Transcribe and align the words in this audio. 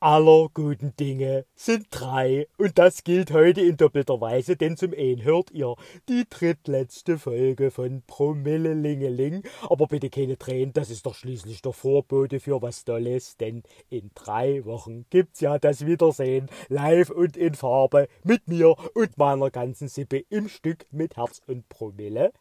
aller 0.00 0.48
guten 0.54 0.94
Dinge 0.96 1.44
sind 1.54 1.86
drei. 1.90 2.46
Und 2.56 2.78
das 2.78 3.04
gilt 3.04 3.32
heute 3.32 3.60
in 3.60 3.76
doppelter 3.76 4.20
Weise, 4.20 4.56
denn 4.56 4.76
zum 4.76 4.92
einen 4.92 5.24
hört 5.24 5.50
ihr 5.50 5.74
die 6.08 6.24
drittletzte 6.28 7.18
Folge 7.18 7.70
von 7.70 8.02
Promille 8.06 8.74
Lingeling. 8.74 9.42
Aber 9.68 9.86
bitte 9.86 10.10
keine 10.10 10.38
Tränen, 10.38 10.72
das 10.72 10.90
ist 10.90 11.06
doch 11.06 11.14
schließlich 11.14 11.62
der 11.62 11.72
Vorbote 11.72 12.40
für 12.40 12.62
was 12.62 12.84
Tolles, 12.84 13.36
denn 13.36 13.62
in 13.90 14.10
drei 14.14 14.64
Wochen 14.64 15.06
gibt's 15.10 15.40
ja 15.40 15.58
das 15.58 15.84
Wiedersehen 15.84 16.48
live 16.68 17.10
und 17.10 17.36
in 17.36 17.54
Farbe 17.54 18.08
mit 18.22 18.46
mir 18.48 18.76
und 18.94 19.18
meiner 19.18 19.50
ganzen 19.50 19.88
Sippe 19.88 20.24
im 20.28 20.48
Stück 20.48 20.86
mit 20.90 21.16
Herz 21.16 21.40
und 21.46 21.68
Promille. 21.68 22.32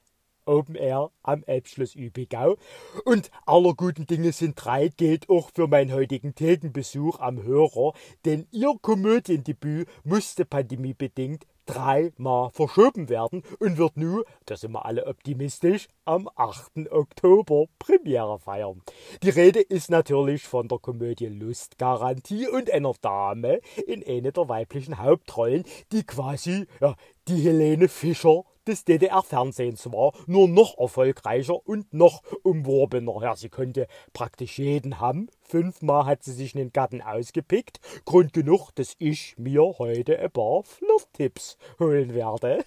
Open 0.47 0.75
Air 0.75 1.11
am 1.23 1.43
Elbschloss 1.43 1.95
Übigau. 1.95 2.57
Und 3.05 3.29
aller 3.45 3.73
guten 3.73 4.07
Dinge 4.07 4.31
sind 4.31 4.55
drei 4.55 4.89
gilt 4.89 5.29
auch 5.29 5.51
für 5.53 5.67
meinen 5.67 5.93
heutigen 5.93 6.35
Thekenbesuch 6.35 7.19
am 7.19 7.43
Hörer, 7.43 7.93
denn 8.25 8.47
ihr 8.51 8.73
Komödiendebüt 8.81 9.87
musste 10.03 10.45
pandemiebedingt 10.45 11.45
dreimal 11.67 12.49
verschoben 12.49 13.09
werden 13.09 13.43
und 13.59 13.77
wird 13.77 13.97
nun, 13.97 14.23
da 14.45 14.57
sind 14.57 14.71
wir 14.71 14.85
alle 14.85 15.05
optimistisch, 15.05 15.87
am 16.05 16.27
8. 16.35 16.91
Oktober 16.91 17.65
Premiere 17.77 18.39
feiern. 18.39 18.81
Die 19.21 19.29
Rede 19.29 19.59
ist 19.59 19.91
natürlich 19.91 20.43
von 20.43 20.67
der 20.67 20.79
Komödie 20.79 21.27
Lustgarantie 21.27 22.47
und 22.47 22.71
einer 22.71 22.93
Dame 23.01 23.59
in 23.85 24.03
einer 24.07 24.31
der 24.31 24.49
weiblichen 24.49 24.97
Hauptrollen, 24.97 25.65
die 25.91 26.03
quasi 26.03 26.65
ja, 26.79 26.95
die 27.27 27.41
Helene 27.41 27.89
Fischer 27.89 28.43
des 28.67 28.85
DDR-Fernsehens 28.85 29.91
war, 29.91 30.13
nur 30.25 30.47
noch 30.47 30.77
erfolgreicher 30.77 31.55
und 31.67 31.93
noch 31.93 32.21
umworbener. 32.43 33.21
Ja, 33.21 33.35
sie 33.35 33.49
konnte 33.49 33.87
praktisch 34.13 34.59
jeden 34.59 34.99
haben. 34.99 35.29
Fünfmal 35.47 36.05
hat 36.05 36.23
sie 36.23 36.33
sich 36.33 36.55
einen 36.55 36.73
Gatten 36.73 37.01
ausgepickt. 37.01 37.79
Grund 38.03 38.33
genug, 38.33 38.71
dass 38.75 38.95
ich 38.99 39.35
mir 39.37 39.63
heute 39.77 40.19
ein 40.19 40.29
paar 40.29 40.63
Flirt-Tipps 40.63 41.57
holen 41.79 42.13
werde. 42.13 42.65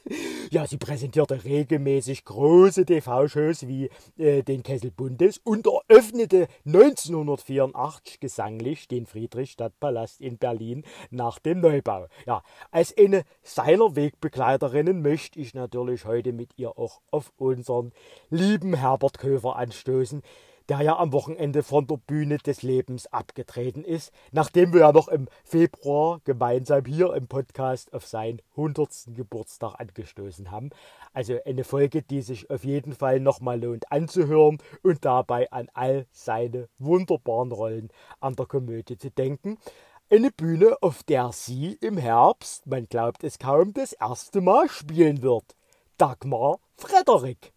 Ja, 0.51 0.67
sie 0.67 0.79
präsentierte 0.79 1.45
regelmäßig 1.45 2.25
große 2.25 2.87
TV-Shows 2.87 3.69
wie 3.69 3.91
äh, 4.17 4.43
den 4.43 4.63
Kessel 4.63 4.91
Bundes 4.91 5.39
und 5.45 5.67
eröffnete 5.67 6.49
1984 6.67 8.19
gesanglich 8.19 8.89
den 8.89 9.07
Friedrichstadtpalast 9.07 10.21
in 10.21 10.39
Berlin 10.39 10.85
nach 11.11 11.39
dem 11.39 11.61
Neubau. 11.61 12.07
Ja, 12.27 12.43
als 12.71 12.97
eine 12.97 13.25
seiner 13.43 13.95
Wegbegleiterinnen 13.95 15.03
möchte 15.03 15.39
ich 15.39 15.55
natürlich 15.55 16.07
heute 16.07 16.33
mit 16.33 16.53
ihr 16.57 16.79
auch 16.79 17.01
auf 17.11 17.33
unseren 17.37 17.93
lieben 18.31 18.75
Herbert 18.75 19.19
Köfer 19.19 19.57
anstoßen, 19.57 20.23
der 20.71 20.83
ja 20.83 20.97
am 20.97 21.13
Wochenende 21.13 21.65
von 21.65 21.89
der 21.89 21.97
Bühne 21.97 22.39
des 22.39 22.63
Lebens 22.63 23.09
abgetreten 23.09 23.83
ist, 23.83 24.13
nachdem 24.31 24.73
wir 24.73 24.81
ja 24.83 24.93
noch 24.93 25.09
im 25.09 25.27
Februar 25.43 26.21
gemeinsam 26.23 26.85
hier 26.85 27.13
im 27.15 27.27
Podcast 27.27 27.93
auf 27.93 28.07
seinen 28.07 28.41
100. 28.53 28.89
Geburtstag 29.17 29.75
angestoßen 29.81 30.53
haben. 30.53 30.71
Also 31.13 31.39
eine 31.45 31.65
Folge, 31.65 32.03
die 32.03 32.23
sich 32.23 32.51
auf 32.51 32.63
jeden 32.63 32.95
Fall 32.95 33.19
nochmal 33.19 33.61
lohnt 33.61 33.91
anzuhören 33.91 34.59
und 34.85 35.05
dabei 35.05 35.51
an 35.51 35.69
all 35.75 36.07
seine 36.13 36.69
wunderbaren 36.79 37.51
Rollen 37.51 37.89
an 38.21 38.37
der 38.37 38.47
Komödie 38.47 38.97
zu 38.97 39.11
denken. 39.11 39.59
Eine 40.09 40.31
Bühne, 40.31 40.77
auf 40.83 41.03
der 41.03 41.33
sie 41.33 41.79
im 41.81 41.97
Herbst, 41.97 42.69
man 42.69 42.89
glaubt 42.89 43.25
es 43.25 43.41
kaum, 43.41 43.73
das 43.73 43.93
erste 43.93 44.41
Mal 44.41 44.69
spielen 44.69 45.23
wird. 45.23 45.57
Dagmar 45.99 46.61
Frederik. 46.77 47.53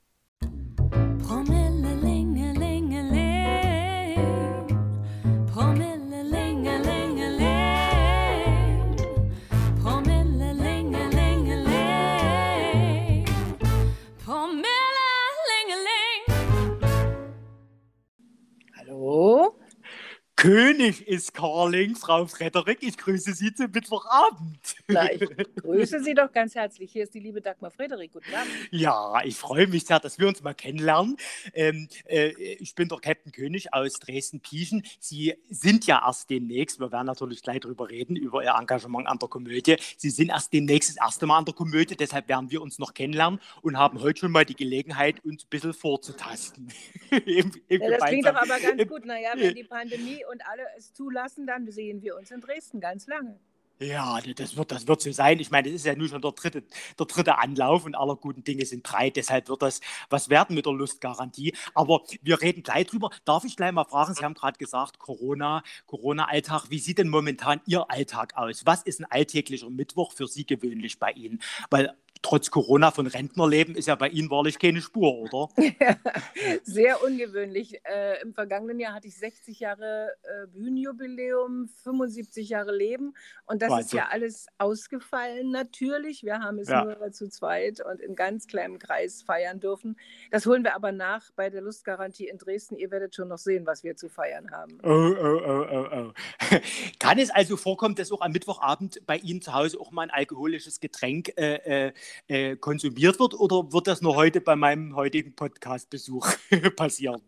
König 20.43 21.07
ist 21.07 21.33
Carling, 21.33 21.95
Frau 21.95 22.25
Frederik. 22.25 22.79
Ich 22.81 22.97
grüße 22.97 23.33
Sie 23.33 23.53
zum 23.53 23.71
Mittwochabend. 23.71 24.59
Na, 24.89 25.09
ich 25.09 25.21
grüße 25.55 26.03
Sie 26.03 26.13
doch 26.13 26.29
ganz 26.33 26.53
herzlich. 26.53 26.91
Hier 26.91 27.03
ist 27.03 27.13
die 27.13 27.21
liebe 27.21 27.39
Dagmar 27.39 27.71
Frederik. 27.71 28.11
Guten 28.11 28.35
Abend. 28.35 28.51
Ja, 28.69 29.23
ich 29.23 29.37
freue 29.37 29.67
mich 29.67 29.85
sehr, 29.85 30.01
dass 30.01 30.19
wir 30.19 30.27
uns 30.27 30.43
mal 30.43 30.53
kennenlernen. 30.53 31.15
Ähm, 31.53 31.87
äh, 32.09 32.31
ich 32.55 32.75
bin 32.75 32.89
der 32.89 32.97
Captain 32.97 33.31
König 33.31 33.73
aus 33.73 33.93
Dresden-Pieschen. 33.93 34.83
Sie 34.99 35.33
sind 35.49 35.87
ja 35.87 36.05
erst 36.05 36.29
demnächst, 36.29 36.77
wir 36.77 36.91
werden 36.91 37.07
natürlich 37.07 37.41
gleich 37.41 37.61
darüber 37.61 37.89
reden, 37.89 38.17
über 38.17 38.43
Ihr 38.43 38.53
Engagement 38.59 39.07
an 39.07 39.19
der 39.19 39.29
Komödie. 39.29 39.77
Sie 39.95 40.09
sind 40.09 40.27
erst 40.27 40.51
demnächst 40.51 40.89
das 40.89 40.97
erste 40.97 41.25
Mal 41.25 41.37
an 41.37 41.45
der 41.45 41.53
Komödie, 41.53 41.95
deshalb 41.95 42.27
werden 42.27 42.51
wir 42.51 42.61
uns 42.61 42.79
noch 42.79 42.93
kennenlernen 42.93 43.39
und 43.61 43.77
haben 43.77 44.01
heute 44.01 44.19
schon 44.19 44.33
mal 44.33 44.43
die 44.43 44.55
Gelegenheit, 44.55 45.23
uns 45.23 45.45
ein 45.45 45.49
bisschen 45.49 45.73
vorzutasten. 45.73 46.67
Im, 47.11 47.53
im 47.69 47.81
ja, 47.81 47.91
das 47.91 48.09
klingt 48.09 48.25
doch 48.25 48.35
aber 48.35 48.59
ganz 48.59 48.89
gut. 48.89 49.05
Naja, 49.05 49.29
wenn 49.37 49.55
die 49.55 49.63
Pandemie 49.63 50.25
und 50.33 50.45
alle 50.45 50.63
es 50.77 50.94
zulassen, 50.94 51.47
dann 51.47 51.69
sehen 51.71 52.01
wir 52.01 52.17
uns 52.17 52.31
in 52.31 52.41
Dresden 52.41 52.81
ganz 52.81 53.07
lange. 53.07 53.39
Ja, 53.79 54.19
das 54.35 54.55
wird, 54.55 54.71
das 54.71 54.88
wird 54.88 55.01
so 55.01 55.11
sein. 55.11 55.39
Ich 55.39 55.51
meine, 55.51 55.67
das 55.67 55.75
ist 55.75 55.85
ja 55.85 55.95
nun 55.95 56.07
schon 56.07 56.21
der 56.21 56.31
dritte, 56.31 56.63
der 56.97 57.05
dritte 57.05 57.38
Anlauf 57.38 57.85
und 57.85 57.95
aller 57.95 58.16
guten 58.16 58.43
Dinge 58.43 58.66
sind 58.66 58.83
drei. 58.83 59.09
Deshalb 59.09 59.49
wird 59.49 59.61
das 59.61 59.81
was 60.09 60.29
werden 60.29 60.55
mit 60.55 60.66
der 60.66 60.73
Lustgarantie. 60.73 61.53
Aber 61.73 62.03
wir 62.22 62.41
reden 62.41 62.63
gleich 62.63 62.88
drüber. 62.88 63.09
Darf 63.25 63.43
ich 63.43 63.57
gleich 63.57 63.72
mal 63.72 63.83
fragen? 63.83 64.13
Sie 64.13 64.23
haben 64.23 64.35
gerade 64.35 64.57
gesagt, 64.57 64.99
Corona, 64.99 65.63
Corona-Alltag. 65.88 66.69
Wie 66.69 66.79
sieht 66.79 66.99
denn 66.99 67.09
momentan 67.09 67.61
Ihr 67.66 67.89
Alltag 67.89 68.38
aus? 68.38 68.66
Was 68.66 68.83
ist 68.83 69.01
ein 69.01 69.05
alltäglicher 69.05 69.69
Mittwoch 69.69 70.13
für 70.13 70.27
Sie 70.27 70.45
gewöhnlich 70.45 70.99
bei 70.99 71.11
Ihnen? 71.11 71.41
Weil 71.69 71.97
trotz 72.23 72.50
Corona 72.50 72.89
von 72.89 73.06
Rentnerleben 73.06 73.75
ist 73.75 73.88
ja 73.88 73.95
bei 73.95 74.07
Ihnen 74.07 74.31
wahrlich 74.31 74.57
keine 74.57 74.81
Spur, 74.81 75.13
oder? 75.13 75.50
sehr 76.63 77.03
ungewöhnlich. 77.03 77.81
Äh, 77.85 78.22
Im 78.22 78.34
vergangenen 78.34 78.79
Jahr 78.79 78.94
hatte 78.94 79.07
ich 79.07 79.17
60 79.17 79.59
Jahre 79.59 80.09
äh, 80.23 80.47
Bühnenjubiläum, 80.47 81.69
75 81.84 82.50
Jahre 82.50 82.75
Leben 82.75 83.13
und 83.45 83.61
das 83.61 83.69
Wahnsinn. 83.69 83.85
ist 83.85 83.94
ja 83.94 84.07
alles 84.09 84.47
ausgefallen 84.57 85.51
natürlich. 85.51 86.23
Wir 86.23 86.39
haben 86.39 86.57
es 86.59 86.69
ja. 86.69 86.85
nur 86.85 87.11
zu 87.11 87.29
zweit 87.29 87.81
und 87.85 88.00
in 88.00 88.16
ganz 88.16 88.47
kleinem 88.47 88.79
Kreis 88.79 89.22
feiern 89.22 89.59
dürfen. 89.59 89.97
Das 90.31 90.45
holen 90.45 90.63
wir 90.63 90.75
aber 90.75 90.94
nach 90.94 91.29
bei 91.35 91.50
der 91.50 91.61
Lustgarantie 91.61 92.29
in 92.29 92.38
Dresden. 92.38 92.78
Ihr 92.78 92.90
werdet 92.90 93.16
schon 93.16 93.28
noch 93.28 93.38
sehen, 93.38 93.66
was 93.66 93.84
wir 93.84 93.97
zu 93.97 94.07
feiern 94.07 94.50
haben. 94.51 94.79
Oh, 94.84 94.90
oh, 94.90 95.41
oh, 95.45 95.66
oh, 95.72 95.88
oh. 95.91 96.57
Kann 97.00 97.19
es 97.19 97.29
also 97.29 97.57
vorkommen, 97.57 97.95
dass 97.95 98.13
auch 98.13 98.22
am 98.22 98.31
Mittwochabend 98.31 99.05
bei 99.05 99.17
Ihnen 99.17 99.41
zu 99.41 99.53
Hause 99.53 99.78
auch 99.79 99.91
mal 99.91 100.03
ein 100.03 100.09
alkoholisches 100.09 100.79
Getränk 100.79 101.34
äh, 101.35 101.91
äh 102.28 102.44
äh, 102.44 102.57
konsumiert 102.57 103.19
wird 103.19 103.34
oder 103.34 103.72
wird 103.72 103.88
das 103.88 104.01
nur 104.01 104.16
heute 104.16 104.41
bei 104.41 104.56
meinem 104.56 104.96
heutigen 104.96 105.35
Podcast-Besuch 105.35 106.28
passieren? 106.75 107.22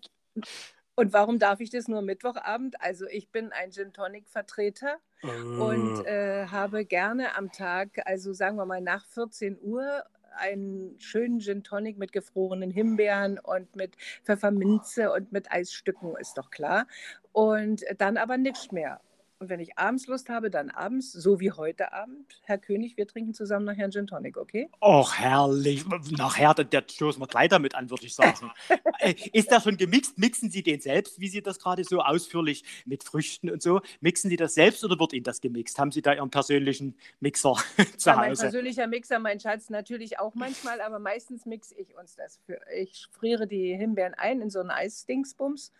Und 0.95 1.13
warum 1.13 1.39
darf 1.39 1.59
ich 1.59 1.69
das 1.69 1.87
nur 1.87 2.01
Mittwochabend? 2.01 2.81
Also 2.81 3.05
ich 3.07 3.29
bin 3.29 3.51
ein 3.51 3.71
Gin 3.71 3.91
Tonic 3.91 4.29
Vertreter 4.29 4.97
oh. 5.23 5.65
und 5.65 6.05
äh, 6.05 6.47
habe 6.47 6.85
gerne 6.85 7.35
am 7.37 7.51
Tag, 7.51 8.01
also 8.05 8.33
sagen 8.33 8.57
wir 8.57 8.65
mal 8.65 8.81
nach 8.81 9.05
14 9.07 9.57
Uhr, 9.61 10.03
einen 10.37 10.99
schönen 10.99 11.39
Gin 11.39 11.63
Tonic 11.63 11.97
mit 11.97 12.11
gefrorenen 12.11 12.71
Himbeeren 12.71 13.39
und 13.39 13.75
mit 13.75 13.95
Pfefferminze 14.23 15.11
und 15.11 15.31
mit 15.31 15.51
Eisstücken, 15.51 16.15
ist 16.19 16.37
doch 16.37 16.49
klar. 16.49 16.87
Und 17.31 17.83
dann 17.97 18.17
aber 18.17 18.37
nichts 18.37 18.71
mehr. 18.71 19.01
Und 19.37 19.49
wenn 19.49 19.59
ich 19.59 19.77
abends 19.77 20.07
Lust 20.07 20.29
habe, 20.29 20.49
dann 20.49 20.69
abends, 20.69 21.11
so 21.11 21.41
wie 21.41 21.51
heute 21.51 21.91
Abend. 21.91 22.39
Herr 22.43 22.57
König, 22.57 22.95
wir 22.95 23.05
trinken 23.05 23.33
zusammen 23.33 23.65
nachher 23.65 23.83
einen 23.83 23.91
Gin 23.91 24.07
Tonic, 24.07 24.37
okay? 24.37 24.69
Och, 24.81 25.13
herrlich. 25.13 25.85
Nachher, 26.11 26.53
der 26.53 26.83
stoßen 26.89 27.21
wir 27.21 27.27
gleich 27.27 27.49
damit 27.49 27.75
an, 27.75 27.89
würde 27.89 28.05
ich 28.05 28.15
sagen. 28.15 28.51
Äh, 28.99 29.13
ist 29.33 29.51
das 29.51 29.63
schon 29.63 29.75
gemixt? 29.75 30.17
Mixen 30.17 30.49
Sie 30.49 30.63
den 30.63 30.79
selbst, 30.79 31.19
wie 31.19 31.27
Sie 31.27 31.41
das 31.41 31.59
gerade 31.59 31.83
so 31.83 31.99
ausführlich 31.99 32.63
mit 32.85 33.03
Früchten 33.03 33.49
und 33.49 33.61
so? 33.61 33.81
Mixen 33.99 34.29
Sie 34.29 34.37
das 34.37 34.53
selbst 34.53 34.85
oder 34.85 34.97
wird 34.97 35.11
Ihnen 35.11 35.25
das 35.25 35.41
gemixt? 35.41 35.77
Haben 35.77 35.91
Sie 35.91 36.01
da 36.01 36.13
Ihren 36.13 36.29
persönlichen 36.29 36.95
Mixer 37.19 37.55
zu 37.97 38.09
ja, 38.09 38.15
Hause? 38.15 38.27
Mein 38.27 38.35
persönlicher 38.37 38.87
Mixer, 38.87 39.19
mein 39.19 39.39
Schatz, 39.41 39.69
natürlich 39.69 40.17
auch 40.17 40.33
manchmal, 40.33 40.79
aber 40.79 40.99
meistens 40.99 41.45
mixe 41.45 41.75
ich 41.75 41.95
uns 41.97 42.15
das. 42.15 42.39
Für. 42.45 42.59
Ich 42.73 43.07
friere 43.11 43.47
die 43.47 43.75
Himbeeren 43.75 44.13
ein 44.13 44.41
in 44.41 44.49
so 44.49 44.61
einen 44.61 44.71
Eisdingsbums 44.71 45.73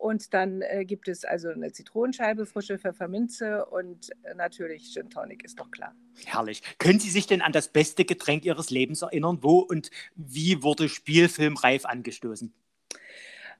und 0.00 0.32
dann 0.32 0.62
äh, 0.62 0.84
gibt 0.86 1.08
es 1.08 1.24
also 1.24 1.50
eine 1.50 1.72
Zitronenscheibe, 1.72 2.46
frische 2.46 2.78
Pfefferminze 2.78 3.66
und 3.66 4.10
äh, 4.22 4.34
natürlich 4.34 4.92
Gin 4.94 5.10
Tonic, 5.10 5.44
ist 5.44 5.60
doch 5.60 5.70
klar. 5.70 5.94
Herrlich. 6.24 6.62
Können 6.78 6.98
Sie 6.98 7.10
sich 7.10 7.26
denn 7.26 7.42
an 7.42 7.52
das 7.52 7.68
beste 7.68 8.06
Getränk 8.06 8.46
Ihres 8.46 8.70
Lebens 8.70 9.02
erinnern? 9.02 9.38
Wo 9.42 9.58
und 9.58 9.90
wie 10.16 10.62
wurde 10.62 10.88
Spielfilm 10.88 11.56
reif 11.56 11.84
angestoßen? 11.84 12.52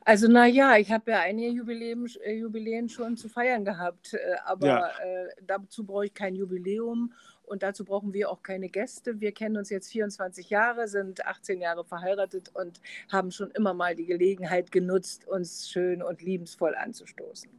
Also 0.07 0.29
naja, 0.29 0.79
ich 0.79 0.91
habe 0.91 1.11
ja 1.11 1.21
einige 1.21 1.51
Jubiläen, 1.51 2.07
äh, 2.25 2.33
Jubiläen 2.33 2.89
schon 2.89 3.19
zu 3.19 3.29
feiern 3.29 3.67
gehabt, 3.67 4.15
äh, 4.15 4.19
aber 4.47 4.67
ja. 4.67 4.87
äh, 4.87 5.29
dazu 5.43 5.85
brauche 5.85 6.07
ich 6.07 6.15
kein 6.15 6.35
Jubiläum 6.35 7.13
und 7.51 7.63
dazu 7.63 7.85
brauchen 7.85 8.13
wir 8.13 8.31
auch 8.31 8.43
keine 8.43 8.69
Gäste. 8.69 9.21
Wir 9.21 9.33
kennen 9.33 9.57
uns 9.57 9.71
jetzt 9.71 9.91
24 9.91 10.51
Jahre, 10.51 10.87
sind 10.89 11.27
18 11.27 11.61
Jahre 11.61 11.85
verheiratet 11.85 12.51
und 12.55 12.81
haben 13.11 13.33
schon 13.33 13.51
immer 13.51 13.75
mal 13.75 13.97
die 13.97 14.07
Gelegenheit 14.07 14.71
genutzt, 14.71 15.27
uns 15.27 15.69
schön 15.69 16.03
und 16.03 16.23
liebensvoll 16.23 16.75
anzustoßen. 16.75 17.51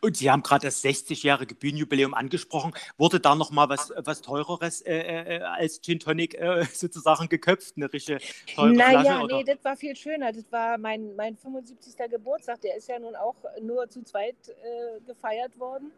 Und 0.00 0.16
Sie 0.16 0.30
haben 0.30 0.44
gerade 0.44 0.66
das 0.66 0.84
60-jährige 0.84 1.56
Bühnenjubiläum 1.56 2.14
angesprochen. 2.14 2.72
Wurde 2.98 3.18
da 3.18 3.34
noch 3.34 3.50
mal 3.50 3.68
was, 3.68 3.92
was 3.96 4.22
teureres 4.22 4.80
äh, 4.82 4.94
äh, 4.94 5.40
als 5.40 5.80
Gin 5.80 5.98
Tonic 5.98 6.34
äh, 6.34 6.64
sozusagen 6.72 7.28
geköpft? 7.28 7.74
Eine 7.76 7.92
richtige 7.92 8.18
teure 8.54 8.72
naja, 8.72 9.00
Flasche? 9.00 9.26
Nee, 9.26 9.44
das 9.44 9.64
war 9.64 9.76
viel 9.76 9.96
schöner. 9.96 10.32
Das 10.32 10.44
war 10.52 10.78
mein, 10.78 11.16
mein 11.16 11.36
75. 11.36 11.96
Geburtstag. 12.08 12.60
Der 12.60 12.76
ist 12.76 12.88
ja 12.88 13.00
nun 13.00 13.16
auch 13.16 13.36
nur 13.60 13.88
zu 13.88 14.04
zweit 14.04 14.36
äh, 14.48 15.00
gefeiert 15.06 15.58
worden. 15.58 15.90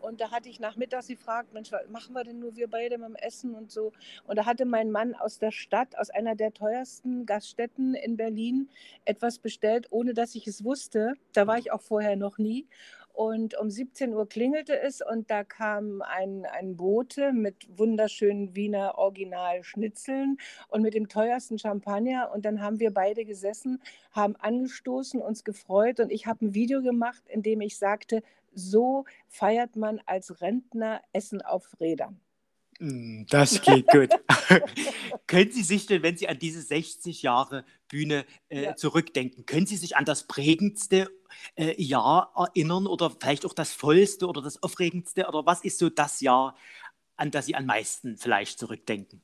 Und 0.00 0.20
da 0.20 0.30
hatte 0.30 0.48
ich 0.48 0.60
nachmittags 0.60 1.08
gefragt, 1.08 1.52
Mensch, 1.52 1.72
was 1.72 1.88
machen 1.88 2.14
wir 2.14 2.24
denn 2.24 2.38
nur 2.38 2.56
wir 2.56 2.68
beide 2.68 2.98
beim 2.98 3.14
Essen 3.16 3.54
und 3.54 3.70
so. 3.70 3.92
Und 4.26 4.36
da 4.36 4.46
hatte 4.46 4.64
mein 4.64 4.90
Mann 4.90 5.14
aus 5.14 5.38
der 5.38 5.50
Stadt, 5.50 5.96
aus 5.98 6.10
einer 6.10 6.34
der 6.34 6.52
teuersten 6.52 7.26
Gaststätten 7.26 7.94
in 7.94 8.16
Berlin, 8.16 8.68
etwas 9.04 9.38
bestellt, 9.38 9.88
ohne 9.90 10.14
dass 10.14 10.34
ich 10.34 10.46
es 10.46 10.64
wusste. 10.64 11.14
Da 11.32 11.46
war 11.46 11.58
ich 11.58 11.72
auch 11.72 11.82
vorher 11.82 12.16
noch 12.16 12.38
nie. 12.38 12.66
Und 13.18 13.58
um 13.58 13.68
17 13.68 14.14
Uhr 14.14 14.28
klingelte 14.28 14.78
es 14.78 15.00
und 15.00 15.28
da 15.28 15.42
kam 15.42 16.02
ein, 16.02 16.46
ein 16.46 16.76
Bote 16.76 17.32
mit 17.32 17.66
wunderschönen 17.76 18.54
Wiener 18.54 18.96
Original-Schnitzeln 18.96 20.36
und 20.68 20.82
mit 20.82 20.94
dem 20.94 21.08
teuersten 21.08 21.58
Champagner. 21.58 22.30
Und 22.32 22.44
dann 22.44 22.62
haben 22.62 22.78
wir 22.78 22.94
beide 22.94 23.24
gesessen, 23.24 23.82
haben 24.12 24.36
angestoßen, 24.36 25.20
uns 25.20 25.42
gefreut. 25.42 25.98
Und 25.98 26.12
ich 26.12 26.28
habe 26.28 26.44
ein 26.44 26.54
Video 26.54 26.80
gemacht, 26.80 27.24
in 27.26 27.42
dem 27.42 27.60
ich 27.60 27.76
sagte, 27.76 28.22
so 28.52 29.04
feiert 29.28 29.76
man 29.76 30.00
als 30.06 30.40
Rentner 30.40 31.02
Essen 31.12 31.42
auf 31.42 31.78
Rädern. 31.80 32.20
Mm, 32.80 33.24
Das 33.28 33.60
klingt 33.60 33.90
gut. 33.90 34.10
können 35.26 35.50
Sie 35.50 35.62
sich 35.62 35.86
denn, 35.86 36.02
wenn 36.02 36.16
Sie 36.16 36.28
an 36.28 36.38
diese 36.38 36.62
60 36.62 37.22
Jahre 37.22 37.64
Bühne 37.88 38.24
äh, 38.48 38.62
Ja. 38.64 38.76
zurückdenken, 38.76 39.46
können 39.46 39.66
Sie 39.66 39.76
sich 39.76 39.96
an 39.96 40.04
das 40.04 40.26
prägendste 40.26 41.10
äh, 41.56 41.80
Jahr 41.82 42.32
erinnern 42.36 42.86
oder 42.86 43.10
vielleicht 43.10 43.44
auch 43.46 43.52
das 43.54 43.72
vollste 43.72 44.26
oder 44.28 44.42
das 44.42 44.62
aufregendste? 44.62 45.26
Oder 45.28 45.44
was 45.46 45.64
ist 45.64 45.78
so 45.78 45.88
das 45.90 46.20
Jahr, 46.20 46.56
an 47.16 47.30
das 47.30 47.46
Sie 47.46 47.54
am 47.56 47.66
meisten 47.66 48.16
vielleicht 48.16 48.58
zurückdenken? 48.58 49.22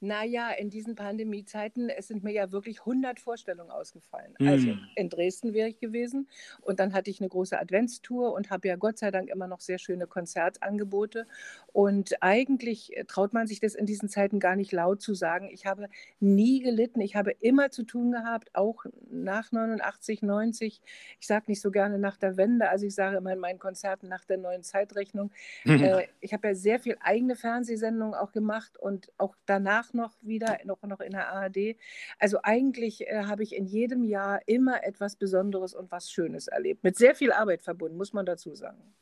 Naja, 0.00 0.50
in 0.52 0.70
diesen 0.70 0.94
Pandemiezeiten, 0.94 1.88
es 1.88 2.08
sind 2.08 2.22
mir 2.22 2.32
ja 2.32 2.52
wirklich 2.52 2.80
100 2.80 3.18
Vorstellungen 3.18 3.70
ausgefallen. 3.70 4.38
Also 4.44 4.68
Hm. 4.68 4.88
in 4.94 5.08
Dresden 5.08 5.54
wäre 5.54 5.68
ich 5.68 5.80
gewesen 5.80 6.28
und 6.60 6.78
dann 6.78 6.92
hatte 6.92 7.10
ich 7.10 7.20
eine 7.20 7.28
große 7.28 7.58
Adventstour 7.58 8.32
und 8.32 8.50
habe 8.50 8.68
ja 8.68 8.76
Gott 8.76 8.98
sei 8.98 9.10
Dank 9.10 9.28
immer 9.28 9.48
noch 9.48 9.60
sehr 9.60 9.78
schöne 9.78 10.06
Konzertangebote. 10.06 11.26
Und 11.72 12.22
eigentlich 12.22 12.96
äh, 12.96 13.04
traut 13.04 13.32
man 13.32 13.46
sich 13.46 13.60
das 13.60 13.74
in 13.74 13.86
diesen 13.86 14.08
Zeiten 14.08 14.38
gar 14.40 14.56
nicht 14.56 14.72
laut 14.72 15.02
zu 15.02 15.14
sagen. 15.14 15.48
Ich 15.52 15.66
habe 15.66 15.88
nie 16.20 16.60
gelitten, 16.60 17.00
ich 17.00 17.16
habe 17.16 17.32
immer 17.40 17.70
zu 17.70 17.82
tun 17.84 18.12
gehabt, 18.12 18.54
auch 18.54 18.84
nach 19.10 19.50
89, 19.52 20.22
90. 20.22 20.80
Ich 21.20 21.26
sage 21.26 21.46
nicht 21.48 21.60
so 21.60 21.70
gerne 21.70 21.98
nach 21.98 22.16
der 22.16 22.36
Wende, 22.36 22.68
also 22.68 22.86
ich 22.86 22.94
sage 22.94 23.16
immer 23.16 23.32
in 23.32 23.38
meinen 23.40 23.58
Konzerten 23.58 24.08
nach 24.08 24.24
der 24.24 24.38
neuen 24.38 24.62
Zeitrechnung. 24.62 25.30
Äh, 25.80 26.08
ich 26.20 26.32
habe 26.32 26.48
ja 26.48 26.54
sehr 26.54 26.80
viel 26.80 26.96
eigene 27.00 27.36
Fernsehsendungen 27.36 28.14
auch 28.14 28.32
gemacht 28.32 28.76
und 28.78 29.12
auch 29.16 29.36
danach 29.46 29.87
noch 29.94 30.14
wieder, 30.20 30.58
noch, 30.64 30.82
noch 30.82 31.00
in 31.00 31.12
der 31.12 31.28
ARD. 31.28 31.76
Also 32.18 32.38
eigentlich 32.42 33.06
äh, 33.06 33.24
habe 33.24 33.42
ich 33.42 33.54
in 33.54 33.66
jedem 33.66 34.04
Jahr 34.04 34.40
immer 34.46 34.84
etwas 34.84 35.16
Besonderes 35.16 35.74
und 35.74 35.90
was 35.90 36.10
Schönes 36.10 36.48
erlebt. 36.48 36.84
Mit 36.84 36.96
sehr 36.96 37.14
viel 37.14 37.32
Arbeit 37.32 37.62
verbunden, 37.62 37.96
muss 37.96 38.12
man 38.12 38.26
dazu 38.26 38.54
sagen. 38.54 38.94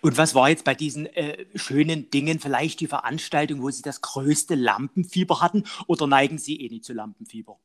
Und 0.00 0.16
was 0.18 0.34
war 0.34 0.48
jetzt 0.48 0.64
bei 0.64 0.74
diesen 0.74 1.06
äh, 1.06 1.46
schönen 1.54 2.10
Dingen 2.10 2.40
vielleicht 2.40 2.80
die 2.80 2.86
Veranstaltung, 2.86 3.62
wo 3.62 3.70
Sie 3.70 3.82
das 3.82 4.00
größte 4.00 4.54
Lampenfieber 4.54 5.40
hatten? 5.40 5.64
Oder 5.86 6.06
neigen 6.06 6.38
Sie 6.38 6.60
eh 6.60 6.68
nicht 6.68 6.84
zu 6.84 6.92
Lampenfieber? 6.92 7.58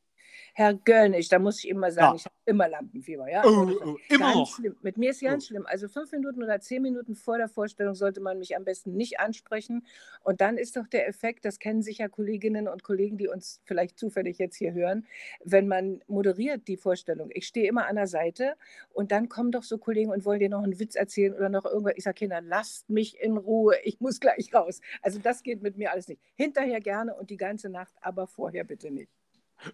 Herr 0.56 0.76
Göllnisch, 0.76 1.30
da 1.30 1.40
muss 1.40 1.64
ich 1.64 1.70
immer 1.70 1.92
sagen, 1.92 2.14
Ja. 2.14 2.16
ich 2.16 2.26
habe 2.26 2.36
immer 2.46 2.68
Lampenfieber. 2.70 3.28
Ja? 3.28 3.44
Oh, 3.44 3.72
oh, 3.84 3.98
immer 4.10 4.36
noch. 4.36 4.56
Schlimm. 4.56 4.76
Mit 4.84 4.98
mir 4.98 5.10
ist 5.10 5.22
ganz 5.22 5.48
schlimm. 5.48 5.66
Also 5.66 5.88
fünf 5.88 6.12
Minuten 6.12 6.44
oder 6.44 6.60
zehn 6.60 6.84
Minuten 6.84 7.16
vor 7.16 7.40
der 7.40 7.48
Vorstellung 7.50 7.96
sollte 7.96 8.22
man 8.22 8.38
mich 8.38 8.56
am 8.56 8.64
besten 8.64 8.94
nicht 8.94 9.20
ansprechen. 9.20 9.84
Und 10.24 10.42
dann 10.42 10.60
ist 10.60 10.78
doch 10.78 10.86
der 10.86 11.08
Effekt, 11.08 11.44
das 11.46 11.58
kennen 11.58 11.82
sicher 11.82 12.08
Kolleginnen 12.08 12.68
und 12.68 12.84
Kollegen, 12.84 13.18
die 13.18 13.28
uns 13.28 13.62
vielleicht 13.66 13.98
zufällig 13.98 14.38
jetzt 14.38 14.56
hier 14.56 14.74
hören, 14.74 15.08
wenn 15.44 15.68
man 15.68 16.04
moderiert 16.06 16.68
die 16.68 16.78
Vorstellung. 16.78 17.30
Ich 17.34 17.48
stehe 17.48 17.68
immer 17.68 17.88
an 17.88 17.96
der 17.96 18.08
Seite 18.08 18.54
und 18.92 19.12
dann 19.12 19.30
kommen 19.30 19.52
doch 19.52 19.64
so 19.64 19.80
Kollegen 19.80 20.12
und 20.12 20.24
wollen 20.24 20.40
dir 20.40 20.50
noch 20.50 20.62
einen 20.62 20.80
Witz 20.80 20.94
erzählen 20.96 21.34
oder 21.34 21.50
noch 21.50 21.66
irgendwas. 21.66 21.94
Ich 21.96 22.04
sage, 22.04 22.16
Kinder, 22.16 22.42
lasst 22.42 22.92
mich 22.92 23.20
in 23.20 23.38
Ruhe, 23.38 23.76
ich 23.84 24.00
muss 24.02 24.20
gleich 24.20 24.54
raus. 24.54 24.82
Also 25.02 25.18
das 25.18 25.42
geht 25.42 25.64
mit 25.64 25.78
mir 25.78 25.92
alles 25.92 26.08
nicht. 26.08 26.22
Hinterher 26.36 26.80
gerne 26.80 27.16
und 27.16 27.32
die 27.32 27.38
ganze 27.38 27.70
Nacht, 27.70 27.96
aber 28.02 28.28
vorher 28.28 28.64
bitte 28.66 28.92
nicht. 28.92 29.10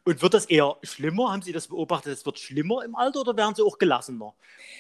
Und 0.04 0.22
wird 0.22 0.34
das 0.34 0.46
eher 0.46 0.78
schlimmer? 0.84 1.32
Haben 1.32 1.42
Sie 1.42 1.52
das 1.52 1.68
beobachtet? 1.68 2.14
Es 2.14 2.26
wird 2.26 2.40
schlimmer 2.40 2.84
im 2.84 2.96
Alter 2.96 3.22
oder 3.22 3.36
werden 3.38 3.56
Sie 3.56 3.64
auch 3.64 3.78
gelassener? 3.78 4.34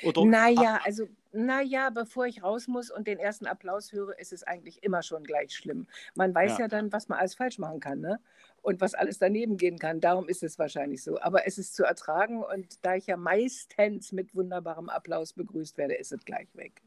Oder, 0.04 0.26
Naja, 0.26 0.80
also, 0.84 1.08
naja, 1.32 1.90
bevor 1.90 2.26
ich 2.26 2.44
raus 2.44 2.68
muss 2.68 2.90
und 2.90 3.08
den 3.08 3.20
ersten 3.20 3.46
Applaus 3.46 3.92
höre, 3.92 4.18
ist 4.20 4.34
es 4.34 4.44
eigentlich 4.44 4.84
immer 4.84 5.04
schon 5.04 5.24
gleich 5.24 5.54
schlimm. 5.56 5.88
Man 6.16 6.34
weiß 6.34 6.54
Ja. 6.54 6.60
ja, 6.62 6.68
dann, 6.68 6.92
was 6.92 7.08
man 7.08 7.20
alles 7.20 7.36
falsch 7.36 7.60
machen 7.60 7.80
kann, 7.80 8.00
ne? 8.00 8.20
Und 8.62 8.82
was 8.82 8.94
alles 8.94 9.20
daneben 9.20 9.58
gehen 9.58 9.80
kann. 9.80 10.02
Darum 10.02 10.28
ist 10.28 10.44
es 10.44 10.60
wahrscheinlich 10.60 11.04
so. 11.04 11.20
Aber 11.22 11.48
es 11.48 11.58
ist 11.58 11.76
zu 11.76 11.84
ertragen 11.84 12.44
und 12.44 12.86
da 12.86 12.96
ich 12.96 13.08
ja 13.08 13.16
meistens 13.16 14.12
mit 14.12 14.36
wunderbarem 14.36 14.90
Applaus 14.90 15.34
begrüßt 15.34 15.78
werde, 15.78 15.96
ist 15.96 16.12
es 16.12 16.26
gleich 16.26 16.48
weg. 16.54 16.82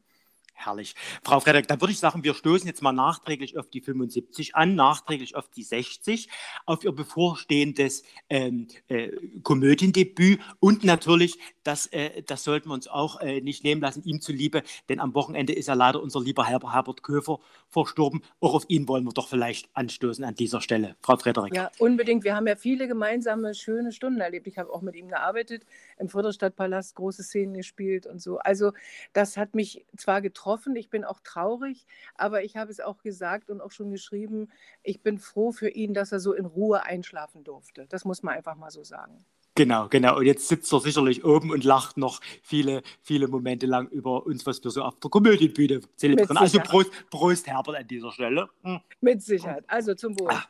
Herrlich. 0.55 0.95
Frau 1.23 1.39
Frederik, 1.39 1.67
dann 1.67 1.81
würde 1.81 1.91
ich 1.91 1.99
sagen, 1.99 2.23
wir 2.23 2.33
stoßen 2.33 2.67
jetzt 2.67 2.81
mal 2.81 2.93
nachträglich 2.93 3.57
auf 3.57 3.67
die 3.69 3.81
75 3.81 4.55
an, 4.55 4.75
nachträglich 4.75 5.35
auf 5.35 5.49
die 5.49 5.63
60, 5.63 6.29
auf 6.65 6.83
Ihr 6.83 6.91
bevorstehendes 6.91 8.03
ähm, 8.29 8.67
äh, 8.87 9.09
Komödiendebüt 9.41 10.39
und 10.59 10.83
natürlich, 10.83 11.39
das, 11.63 11.87
äh, 11.87 12.21
das 12.21 12.43
sollten 12.43 12.69
wir 12.69 12.75
uns 12.75 12.87
auch 12.87 13.19
äh, 13.19 13.41
nicht 13.41 13.63
nehmen 13.63 13.81
lassen, 13.81 14.03
ihm 14.03 14.21
zuliebe, 14.21 14.63
denn 14.89 14.99
am 14.99 15.15
Wochenende 15.15 15.53
ist 15.53 15.67
ja 15.67 15.73
leider 15.73 16.01
unser 16.01 16.21
lieber 16.21 16.47
Herbert 16.47 17.03
Köfer 17.03 17.39
verstorben. 17.67 18.21
Auch 18.39 18.53
auf 18.53 18.65
ihn 18.67 18.87
wollen 18.87 19.03
wir 19.03 19.11
doch 19.11 19.27
vielleicht 19.27 19.69
anstoßen 19.73 20.23
an 20.23 20.35
dieser 20.35 20.61
Stelle. 20.61 20.95
Frau 21.01 21.17
Frederik. 21.17 21.55
Ja, 21.55 21.71
unbedingt. 21.79 22.23
Wir 22.23 22.35
haben 22.35 22.47
ja 22.47 22.55
viele 22.55 22.87
gemeinsame 22.87 23.55
schöne 23.55 23.91
Stunden 23.91 24.21
erlebt. 24.21 24.47
Ich 24.47 24.57
habe 24.57 24.71
auch 24.71 24.81
mit 24.81 24.95
ihm 24.95 25.09
gearbeitet, 25.09 25.65
im 25.97 26.09
Friedrichstadtpalast 26.09 26.95
große 26.95 27.23
Szenen 27.23 27.55
gespielt 27.55 28.05
und 28.05 28.21
so. 28.21 28.37
Also 28.37 28.71
das 29.13 29.35
hat 29.35 29.55
mich 29.55 29.85
zwar 29.97 30.21
getroffen, 30.21 30.42
ich 30.75 30.89
bin 30.89 31.03
auch 31.03 31.19
traurig, 31.21 31.85
aber 32.15 32.43
ich 32.43 32.55
habe 32.55 32.71
es 32.71 32.79
auch 32.79 33.01
gesagt 33.01 33.49
und 33.49 33.61
auch 33.61 33.71
schon 33.71 33.91
geschrieben, 33.91 34.49
ich 34.83 35.01
bin 35.01 35.19
froh 35.19 35.51
für 35.51 35.69
ihn, 35.69 35.93
dass 35.93 36.11
er 36.11 36.19
so 36.19 36.33
in 36.33 36.45
Ruhe 36.45 36.83
einschlafen 36.83 37.43
durfte. 37.43 37.85
Das 37.89 38.05
muss 38.05 38.23
man 38.23 38.35
einfach 38.35 38.55
mal 38.55 38.71
so 38.71 38.83
sagen. 38.83 39.25
Genau, 39.55 39.87
genau. 39.87 40.17
Und 40.17 40.25
jetzt 40.25 40.47
sitzt 40.47 40.73
er 40.73 40.79
sicherlich 40.79 41.23
oben 41.23 41.51
und 41.51 41.63
lacht 41.63 41.97
noch 41.97 42.21
viele, 42.41 42.81
viele 43.01 43.27
Momente 43.27 43.67
lang 43.67 43.87
über 43.89 44.25
uns, 44.25 44.45
was 44.47 44.63
wir 44.63 44.71
so 44.71 44.81
auf 44.81 44.99
der 44.99 45.11
Komödienbühne 45.11 45.81
zelebrieren. 45.95 46.37
Also. 46.37 46.59
Prost, 46.59 46.91
Prost, 47.11 47.47
Herbert, 47.47 47.75
an 47.75 47.87
dieser 47.87 48.11
Stelle. 48.11 48.49
Hm. 48.63 48.79
Mit 49.01 49.21
Sicherheit. 49.21 49.63
Also 49.67 49.93
zum 49.93 50.19
Wohl. 50.19 50.31
Ah, 50.31 50.43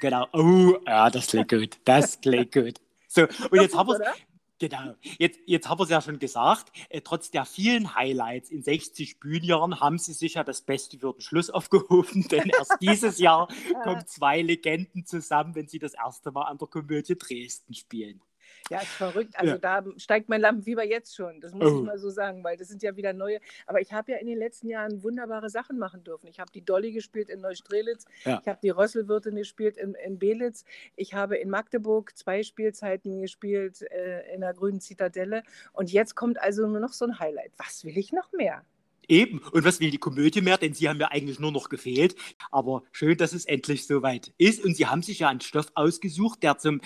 Genau. 0.00 0.26
Oh, 0.32 0.76
ja, 0.86 1.10
das 1.10 1.28
klingt 1.28 1.48
gut. 1.48 1.78
Das 1.84 2.20
klingt 2.20 2.52
gut. 2.52 2.74
So, 3.08 3.22
und 3.22 3.60
jetzt 3.60 3.74
haben 3.76 3.88
wir 3.88 3.96
Oder? 3.96 4.14
Genau. 4.58 4.94
Jetzt, 5.18 5.40
jetzt 5.44 5.68
haben 5.68 5.78
wir 5.78 5.84
es 5.84 5.90
ja 5.90 6.00
schon 6.00 6.18
gesagt. 6.18 6.72
Äh, 6.88 7.02
trotz 7.02 7.30
der 7.30 7.44
vielen 7.44 7.94
Highlights 7.94 8.50
in 8.50 8.62
60 8.62 9.20
Bühnenjahren 9.20 9.80
haben 9.80 9.98
Sie 9.98 10.14
sich 10.14 10.34
ja 10.34 10.44
das 10.44 10.62
Beste 10.62 10.98
für 10.98 11.12
den 11.12 11.20
Schluss 11.20 11.50
aufgehoben, 11.56 12.26
denn 12.28 12.48
erst 12.48 12.76
dieses 12.80 13.18
Jahr 13.18 13.48
kommen 13.84 14.06
zwei 14.06 14.40
Legenden 14.40 15.04
zusammen, 15.04 15.54
wenn 15.54 15.68
sie 15.68 15.78
das 15.78 15.92
erste 15.92 16.32
Mal 16.32 16.44
an 16.44 16.56
der 16.58 16.68
Komödie 16.68 17.16
Dresden 17.18 17.74
spielen. 17.74 18.22
Ja, 18.70 18.80
ist 18.80 18.88
verrückt. 18.88 19.34
Also 19.38 19.52
Ja. 19.54 19.58
da 19.58 19.84
steigt 19.96 20.28
mein 20.28 20.40
Lampenfieber 20.40 20.84
jetzt 20.84 21.14
schon. 21.14 21.40
Das 21.40 21.52
muss 21.52 21.70
Oh. 21.72 21.78
ich 21.78 21.84
mal 21.84 21.98
so 21.98 22.10
sagen, 22.10 22.42
weil 22.42 22.56
das 22.56 22.68
sind 22.68 22.82
ja 22.82 22.96
wieder 22.96 23.12
neue. 23.12 23.38
Aber 23.66 23.80
ich 23.80 23.92
habe 23.92 24.12
ja 24.12 24.18
in 24.18 24.26
den 24.26 24.38
letzten 24.38 24.68
Jahren 24.68 25.02
wunderbare 25.02 25.50
Sachen 25.50 25.78
machen 25.78 26.02
dürfen. 26.02 26.26
Ich 26.26 26.40
habe 26.40 26.50
die 26.52 26.64
Dolly 26.64 26.92
gespielt 26.92 27.28
in 27.30 27.40
Neustrelitz. 27.40 28.06
Ja. 28.24 28.40
Ich 28.42 28.48
habe 28.48 28.58
die 28.62 28.70
Rösselwirtin 28.70 29.36
gespielt 29.36 29.76
in, 29.76 29.94
in 29.94 30.18
Belitz. 30.18 30.64
Ich 30.96 31.14
habe 31.14 31.36
in 31.36 31.48
Magdeburg 31.50 32.16
zwei 32.16 32.42
Spielzeiten 32.42 33.20
gespielt 33.22 33.82
äh, 33.82 34.34
in 34.34 34.40
der 34.40 34.52
grünen 34.54 34.80
Zitadelle. 34.80 35.42
Und 35.72 35.92
jetzt 35.92 36.14
kommt 36.16 36.40
also 36.40 36.66
nur 36.66 36.80
noch 36.80 36.92
so 36.92 37.04
ein 37.04 37.18
Highlight. 37.20 37.52
Was 37.58 37.84
will 37.84 37.96
ich 37.96 38.12
noch 38.12 38.32
mehr? 38.32 38.64
Eben. 39.08 39.38
Und 39.52 39.64
was 39.64 39.78
will 39.78 39.92
die 39.92 39.98
Komödie 39.98 40.40
mehr? 40.40 40.58
Denn 40.58 40.74
Sie 40.74 40.88
haben 40.88 40.98
ja 40.98 41.08
eigentlich 41.12 41.38
nur 41.38 41.52
noch 41.52 41.68
gefehlt. 41.68 42.16
Aber 42.50 42.82
schön, 42.90 43.16
dass 43.16 43.32
es 43.32 43.44
endlich 43.44 43.86
soweit 43.86 44.32
ist. 44.38 44.64
Und 44.64 44.76
Sie 44.76 44.86
haben 44.86 45.02
sich 45.02 45.20
ja 45.20 45.28
einen 45.28 45.40
Stoff 45.40 45.70
ausgesucht, 45.76 46.42
der 46.42 46.58
zum 46.58 46.80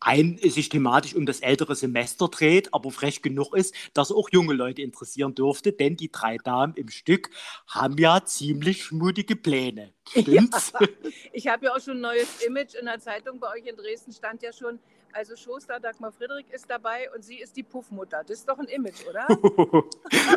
ein 0.00 0.38
sich 0.42 0.68
thematisch 0.68 1.14
um 1.14 1.26
das 1.26 1.40
ältere 1.40 1.74
Semester 1.74 2.28
dreht, 2.28 2.72
aber 2.72 2.90
frech 2.90 3.22
genug 3.22 3.54
ist, 3.54 3.74
dass 3.94 4.10
er 4.10 4.16
auch 4.16 4.28
junge 4.30 4.54
Leute 4.54 4.82
interessieren 4.82 5.34
dürfte, 5.34 5.72
denn 5.72 5.96
die 5.96 6.10
drei 6.10 6.38
Damen 6.38 6.74
im 6.74 6.88
Stück 6.88 7.30
haben 7.66 7.96
ja 7.98 8.24
ziemlich 8.24 8.84
schmutige 8.84 9.36
Pläne. 9.36 9.92
Stimmt's? 10.08 10.72
Ich 11.32 11.48
habe 11.48 11.66
ja 11.66 11.74
auch 11.74 11.80
schon 11.80 11.98
ein 11.98 12.00
neues 12.00 12.42
Image 12.42 12.74
in 12.74 12.86
der 12.86 13.00
Zeitung 13.00 13.40
bei 13.40 13.48
euch 13.52 13.66
in 13.66 13.76
Dresden, 13.76 14.12
stand 14.12 14.42
ja 14.42 14.52
schon, 14.52 14.78
Also 15.12 15.36
Schoster 15.36 15.80
Dagmar 15.80 16.12
Friedrich 16.12 16.46
ist 16.50 16.68
dabei 16.68 17.10
und 17.14 17.24
sie 17.24 17.38
ist 17.38 17.56
die 17.56 17.62
Puffmutter. 17.62 18.22
Das 18.26 18.38
ist 18.38 18.48
doch 18.48 18.58
ein 18.58 18.66
Image, 18.66 19.06
oder? 19.08 19.26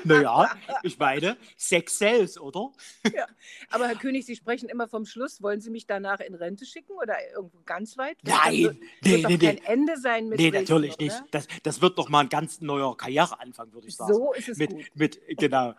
naja, 0.04 0.50
ich 0.84 0.98
meine, 0.98 1.38
Sex 1.58 1.98
sells, 1.98 2.40
oder? 2.40 2.72
ja. 3.13 3.25
Aber 3.70 3.88
Herr 3.88 3.96
König, 3.96 4.25
Sie 4.25 4.36
sprechen 4.36 4.70
immer 4.70 4.88
vom 4.88 5.06
Schluss. 5.06 5.42
Wollen 5.42 5.62
Sie 5.62 5.70
mich 5.70 5.88
danach 5.88 6.20
in 6.20 6.34
Rente 6.36 6.66
schicken 6.66 6.94
oder 6.94 7.16
irgendwo 7.34 7.60
ganz 7.66 7.98
weit? 7.98 8.18
Nein, 8.24 8.54
wird, 8.54 8.78
nee, 9.04 9.12
wird 9.12 9.30
nee, 9.30 9.38
kein 9.38 9.56
nee. 9.56 9.62
Ende 9.66 9.98
sein 9.98 10.30
mit 10.30 10.40
Nee, 10.40 10.46
Reden, 10.46 10.62
natürlich 10.62 10.96
oder? 10.96 11.04
nicht. 11.04 11.24
Das, 11.32 11.48
das 11.63 11.82
wird 11.82 11.98
doch 11.98 12.10
mal 12.10 12.22
ein 12.22 12.30
ganz 12.30 12.62
neuer 12.62 12.96
Karriereanfang, 12.96 13.74
würde 13.74 13.88
ich 13.88 13.96
sagen. 13.96 14.13
So 14.13 14.34
ist 14.34 14.50
es 14.50 14.58
mit, 14.58 14.72
gut. 14.72 14.86
Mit, 14.96 15.20
genau. 15.38 15.74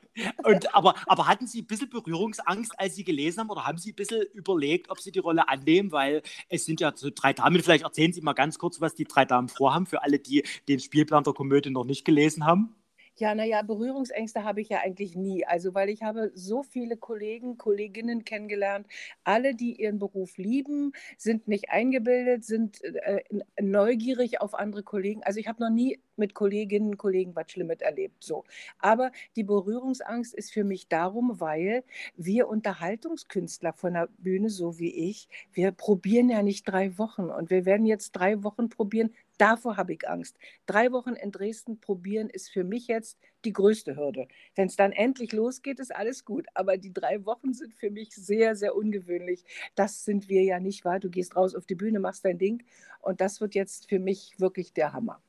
Und, 0.45 0.75
aber, 0.75 0.95
aber 1.07 1.27
hatten 1.27 1.47
Sie 1.47 1.63
ein 1.63 1.67
bisschen 1.67 1.89
Berührungsangst, 1.91 2.79
als 2.79 2.95
Sie 2.95 3.05
gelesen 3.05 3.41
haben, 3.41 3.51
oder 3.51 3.67
haben 3.67 3.79
Sie 3.79 3.93
ein 3.93 3.97
bisschen 3.97 4.23
überlegt, 4.35 4.91
ob 4.91 5.01
Sie 5.01 5.13
die 5.13 5.19
Rolle 5.19 5.49
annehmen? 5.49 5.93
Weil 5.93 6.23
es 6.49 6.65
sind 6.65 6.81
ja 6.81 6.93
so 6.95 7.11
drei 7.15 7.33
Damen. 7.33 7.63
Vielleicht 7.63 7.85
erzählen 7.85 8.13
Sie 8.13 8.21
mal 8.21 8.35
ganz 8.35 8.59
kurz, 8.59 8.81
was 8.83 8.95
die 8.95 9.05
drei 9.05 9.25
Damen 9.25 9.49
vorhaben, 9.49 9.87
für 9.87 10.03
alle, 10.03 10.19
die 10.19 10.45
den 10.69 10.81
Spielplan 10.81 11.25
der 11.25 11.33
Komödie 11.33 11.71
noch 11.71 11.85
nicht 11.85 12.05
gelesen 12.05 12.45
haben. 12.45 12.75
Ja, 13.23 13.37
naja, 13.37 13.62
Berührungsängste 13.62 14.43
habe 14.43 14.61
ich 14.62 14.69
ja 14.71 14.81
eigentlich 14.81 15.14
nie. 15.14 15.47
Also, 15.47 15.75
weil 15.75 15.88
ich 15.91 16.02
habe 16.02 16.33
so 16.35 16.64
viele 16.64 16.97
Kollegen, 16.97 17.57
Kolleginnen 17.57 18.25
kennengelernt, 18.25 18.88
alle, 19.23 19.55
die 19.55 19.81
ihren 19.81 20.00
Beruf 20.00 20.38
lieben, 20.38 20.91
sind 21.17 21.47
nicht 21.47 21.71
eingebildet, 21.71 22.45
sind 22.45 22.83
äh, 22.83 23.23
neugierig 23.61 24.41
auf 24.41 24.55
andere 24.55 24.83
Kollegen. 24.83 25.23
Also, 25.23 25.38
ich 25.38 25.47
habe 25.47 25.62
noch 25.62 25.71
nie 25.71 26.00
mit 26.17 26.35
Kolleginnen 26.35 26.88
und 26.91 26.97
Kollegen 26.97 27.37
was 27.37 27.52
Schlimmes 27.52 27.81
erlebt. 27.81 28.25
So. 28.25 28.43
Aber 28.81 29.12
die 29.37 29.45
Berührungsangst 29.45 30.35
ist 30.35 30.52
für 30.52 30.64
mich 30.64 30.88
darum, 30.88 31.38
weil 31.41 31.85
wir 32.17 32.49
Unterhaltungskünstler 32.49 33.73
von 33.73 33.95
der 33.95 34.09
Bühne, 34.19 34.50
so 34.50 34.81
wie 34.81 35.11
ich, 35.11 35.29
wir 35.52 35.71
probieren 35.71 36.29
ja 36.29 36.43
nicht 36.43 36.64
drei 36.64 36.99
Wochen 36.99 37.31
und 37.31 37.50
wir 37.50 37.67
werden 37.67 37.87
jetzt 37.87 38.12
drei 38.12 38.43
Wochen 38.43 38.69
probieren. 38.69 39.11
Davor 39.43 39.77
habe 39.77 39.93
ich 39.95 40.09
Angst. 40.09 40.39
Drei 40.67 40.93
Wochen 40.93 41.15
in 41.15 41.33
Dresden 41.33 41.81
probieren 41.81 42.31
ist 42.31 42.49
für 42.49 42.63
mich 42.63 42.87
jetzt 42.87 43.19
die 43.45 43.53
größte 43.53 43.97
Hürde. 43.97 44.29
Wenn 44.55 44.69
es 44.69 44.77
dann 44.77 44.93
endlich 44.93 45.33
losgeht, 45.33 45.81
ist 45.81 45.93
alles 45.93 46.25
gut. 46.25 46.47
Aber 46.55 46.77
die 46.77 46.93
drei 46.93 47.27
Wochen 47.27 47.53
sind 47.53 47.75
für 47.75 47.91
mich 47.91 48.15
sehr, 48.15 48.55
sehr 48.55 48.77
ungewöhnlich. 48.77 49.45
Das 49.75 50.05
sind 50.05 50.29
wir 50.29 50.45
ja 50.45 50.61
nicht 50.61 50.85
wahr. 50.85 51.01
Du 51.01 51.11
gehst 51.11 51.35
raus 51.35 51.57
auf 51.57 51.67
die 51.67 51.75
Bühne, 51.75 51.99
machst 51.99 52.25
dein 52.25 52.39
Ding. 52.39 52.63
Und 53.01 53.21
das 53.21 53.41
wird 53.41 53.57
jetzt 53.57 53.89
für 53.89 53.99
mich 53.99 54.39
wirklich 54.39 54.75
der 54.75 54.93
Hammer. 54.93 55.21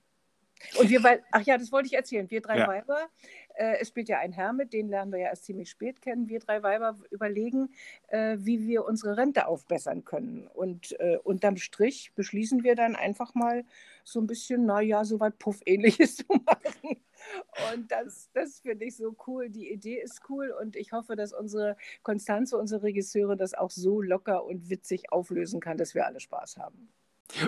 Und 0.80 0.90
wir, 0.90 1.04
weil, 1.04 1.24
ach 1.32 1.42
ja, 1.42 1.58
das 1.58 1.72
wollte 1.72 1.88
ich 1.88 1.94
erzählen. 1.94 2.30
Wir 2.30 2.42
drei 2.42 2.60
Ja. 2.60 2.68
Weiber, 2.68 3.10
äh, 3.56 3.78
es 3.80 3.90
spielt 3.90 4.10
ja 4.10 4.20
ein 4.20 4.32
Herr 4.32 4.54
mit, 4.54 4.74
den 4.74 4.90
lernen 4.90 5.12
wir 5.12 5.20
ja 5.20 5.28
erst 5.28 5.46
ziemlich 5.46 5.70
spät 5.70 6.02
kennen. 6.02 6.30
Wir 6.30 6.40
drei 6.40 6.64
Weiber 6.64 6.98
überlegen, 7.12 7.70
äh, 8.08 8.38
wie 8.40 8.66
wir 8.68 8.86
unsere 8.86 9.18
Rente 9.18 9.48
aufbessern 9.48 10.04
können. 10.06 10.48
Und 10.48 11.00
äh, 11.00 11.18
unterm 11.24 11.58
Strich 11.58 12.14
beschließen 12.16 12.64
wir 12.64 12.76
dann 12.76 12.96
einfach 12.96 13.36
mal 13.36 13.66
so 14.04 14.20
ein 14.20 14.28
bisschen, 14.28 14.66
naja, 14.66 15.06
so 15.06 15.20
was 15.20 15.34
Puff-ähnliches 15.38 16.16
zu 16.18 16.26
machen. 16.46 17.02
Und 17.74 17.92
das, 17.92 18.30
das 18.34 18.60
finde 18.60 18.86
ich 18.86 18.96
so 18.98 19.16
cool. 19.28 19.50
Die 19.50 19.72
Idee 19.72 20.00
ist 20.02 20.22
cool 20.30 20.52
und 20.52 20.76
ich 20.76 20.92
hoffe, 20.92 21.16
dass 21.16 21.34
unsere 21.34 21.78
Konstanze, 22.02 22.58
unsere 22.58 22.84
Regisseurin, 22.84 23.38
das 23.38 23.54
auch 23.54 23.72
so 23.72 24.02
locker 24.02 24.46
und 24.46 24.70
witzig 24.70 25.12
auflösen 25.12 25.60
kann, 25.60 25.78
dass 25.78 25.96
wir 25.96 26.06
alle 26.06 26.20
Spaß 26.20 26.58
haben. 26.58 26.90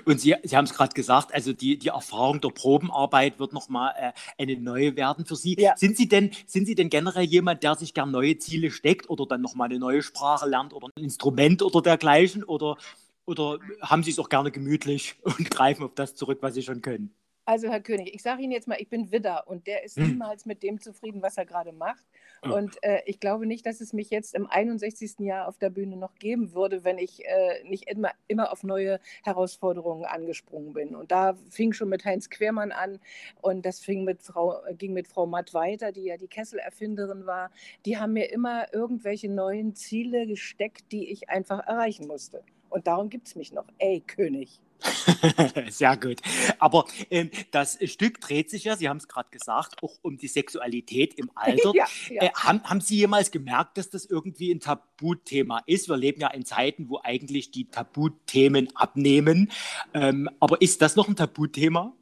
Und 0.06 0.20
Sie, 0.20 0.36
Sie 0.44 0.56
haben 0.56 0.66
es 0.66 0.74
gerade 0.74 0.94
gesagt, 0.94 1.34
also 1.34 1.54
die, 1.54 1.78
die 1.78 1.90
Erfahrung 1.90 2.42
der 2.42 2.50
Probenarbeit 2.50 3.40
wird 3.40 3.54
nochmal 3.54 3.94
äh, 3.98 4.12
eine 4.42 4.60
neue 4.60 4.96
werden 4.96 5.26
für 5.26 5.36
Sie. 5.36 5.56
Ja. 5.60 5.76
Sind, 5.78 5.98
Sie 5.98 6.08
denn, 6.08 6.32
sind 6.46 6.66
Sie 6.66 6.76
denn 6.76 6.90
generell 6.90 7.26
jemand, 7.26 7.64
der 7.64 7.76
sich 7.76 7.94
gern 7.94 8.12
neue 8.12 8.38
Ziele 8.38 8.72
steckt 8.72 9.10
oder 9.10 9.26
dann 9.26 9.42
nochmal 9.42 9.70
eine 9.70 9.80
neue 9.80 10.02
Sprache 10.02 10.48
lernt 10.48 10.74
oder 10.74 10.88
ein 10.96 11.04
Instrument 11.04 11.62
oder 11.62 11.82
dergleichen? 11.82 12.44
Oder, 12.44 12.78
oder 13.26 13.60
haben 13.82 14.04
Sie 14.04 14.12
es 14.12 14.20
auch 14.20 14.30
gerne 14.30 14.52
gemütlich 14.52 15.16
und 15.24 15.50
greifen 15.50 15.84
auf 15.84 15.96
das 15.96 16.16
zurück, 16.16 16.40
was 16.42 16.54
Sie 16.54 16.64
schon 16.64 16.82
können? 16.82 17.14
Also, 17.48 17.70
Herr 17.70 17.80
König, 17.80 18.14
ich 18.16 18.24
sage 18.24 18.42
Ihnen 18.42 18.52
jetzt 18.52 18.68
mal, 18.68 18.78
ich 18.80 18.90
bin 18.90 19.12
Widder 19.12 19.48
und 19.48 19.68
der 19.68 19.84
ist 19.84 19.98
Hm. 19.98 20.08
niemals 20.08 20.46
mit 20.46 20.64
dem 20.64 20.80
zufrieden, 20.82 21.22
was 21.22 21.38
er 21.38 21.46
gerade 21.46 21.72
macht. 21.72 22.04
Und 22.42 22.82
äh, 22.84 23.02
ich 23.06 23.20
glaube 23.20 23.46
nicht, 23.46 23.66
dass 23.66 23.82
es 23.82 23.94
mich 23.94 24.10
jetzt 24.10 24.36
im 24.36 24.48
61. 24.48 25.20
Jahr 25.20 25.48
auf 25.48 25.58
der 25.58 25.70
Bühne 25.70 25.98
noch 25.98 26.16
geben 26.16 26.54
würde, 26.54 26.84
wenn 26.84 26.98
ich 27.00 27.26
äh, 27.26 27.64
nicht 27.64 27.88
immer, 27.90 28.12
immer 28.28 28.52
auf 28.52 28.64
neue 28.64 29.00
Herausforderungen 29.24 30.06
angesprungen 30.06 30.74
bin. 30.74 30.96
Und 30.96 31.12
da 31.12 31.36
fing 31.50 31.74
schon 31.74 31.90
mit 31.90 32.06
Heinz 32.06 32.30
Quermann 32.30 32.72
an 32.72 33.00
und 33.42 33.66
das 33.66 33.80
fing 33.80 34.04
mit 34.04 34.22
Frau, 34.22 34.62
ging 34.78 34.94
mit 34.94 35.08
Frau 35.08 35.26
Matt 35.26 35.54
weiter, 35.54 35.92
die 35.92 36.04
ja 36.06 36.18
die 36.18 36.28
Kesselerfinderin 36.28 37.26
war. 37.26 37.52
Die 37.86 37.98
haben 37.98 38.14
mir 38.14 38.32
immer 38.32 38.74
irgendwelche 38.74 39.30
neuen 39.30 39.76
Ziele 39.76 40.28
gesteckt, 40.28 40.92
die 40.92 41.12
ich 41.12 41.30
einfach 41.30 41.60
erreichen 41.66 42.08
musste. 42.08 42.44
Und 42.70 42.88
darum 42.88 43.10
gibt 43.10 43.28
es 43.28 43.36
mich 43.36 43.54
noch. 43.54 43.66
Ey, 43.80 44.02
König. 44.02 44.62
Sehr 45.70 45.98
gut. 45.98 46.22
Aber 46.60 46.86
ähm, 47.10 47.30
das 47.52 47.78
Stück 47.86 48.22
dreht 48.22 48.50
sich 48.50 48.66
ja, 48.66 48.76
Sie 48.76 48.90
haben 48.90 48.98
es 48.98 49.08
gerade 49.08 49.30
gesagt, 49.30 49.82
auch 49.84 49.98
um 50.02 50.18
die 50.18 50.28
Sexualität 50.28 51.14
im 51.16 51.32
Alter. 51.36 51.72
ja, 51.76 51.86
ja. 52.10 52.24
Äh, 52.24 52.30
haben, 52.36 52.64
haben 52.64 52.82
Sie 52.82 52.98
jemals 52.98 53.32
gemerkt, 53.32 53.78
dass 53.78 53.90
das 53.90 54.06
irgendwie 54.06 54.52
ein 54.52 54.60
Tabuthema 54.60 55.64
ist? 55.66 55.90
Wir 55.90 55.98
leben 55.98 56.22
ja 56.22 56.30
in 56.30 56.46
Zeiten, 56.46 56.90
wo 56.90 57.00
eigentlich 57.04 57.52
die 57.52 57.66
Tabuthemen 57.66 58.76
abnehmen. 58.76 59.52
Ähm, 59.94 60.30
aber 60.40 60.62
ist 60.62 60.82
das 60.82 60.96
noch 60.96 61.08
ein 61.08 61.16
Tabuthema? 61.16 61.94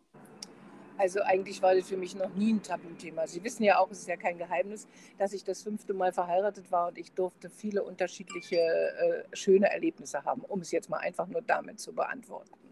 Also 0.97 1.21
eigentlich 1.21 1.61
war 1.61 1.75
das 1.75 1.89
für 1.89 1.97
mich 1.97 2.15
noch 2.15 2.33
nie 2.35 2.53
ein 2.53 2.61
Tabuthema. 2.61 3.27
Sie 3.27 3.43
wissen 3.43 3.63
ja 3.63 3.79
auch, 3.79 3.89
es 3.91 3.99
ist 3.99 4.07
ja 4.07 4.15
kein 4.15 4.37
Geheimnis, 4.37 4.87
dass 5.17 5.33
ich 5.33 5.43
das 5.43 5.63
fünfte 5.63 5.93
Mal 5.93 6.13
verheiratet 6.13 6.71
war 6.71 6.89
und 6.89 6.97
ich 6.97 7.11
durfte 7.11 7.49
viele 7.49 7.83
unterschiedliche 7.83 8.57
äh, 8.57 9.23
schöne 9.35 9.69
Erlebnisse 9.69 10.23
haben, 10.23 10.41
um 10.41 10.61
es 10.61 10.71
jetzt 10.71 10.89
mal 10.89 10.97
einfach 10.97 11.27
nur 11.27 11.41
damit 11.41 11.79
zu 11.79 11.93
beantworten. 11.93 12.62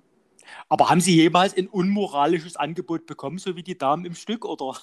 Aber 0.70 0.90
haben 0.90 1.02
Sie 1.02 1.16
jemals 1.16 1.56
ein 1.58 1.68
unmoralisches 1.68 2.56
Angebot 2.56 3.06
bekommen, 3.06 3.38
so 3.38 3.56
wie 3.56 3.64
die 3.64 3.78
Damen 3.78 4.06
im 4.06 4.16
Stück? 4.16 4.46
Oder? 4.46 4.78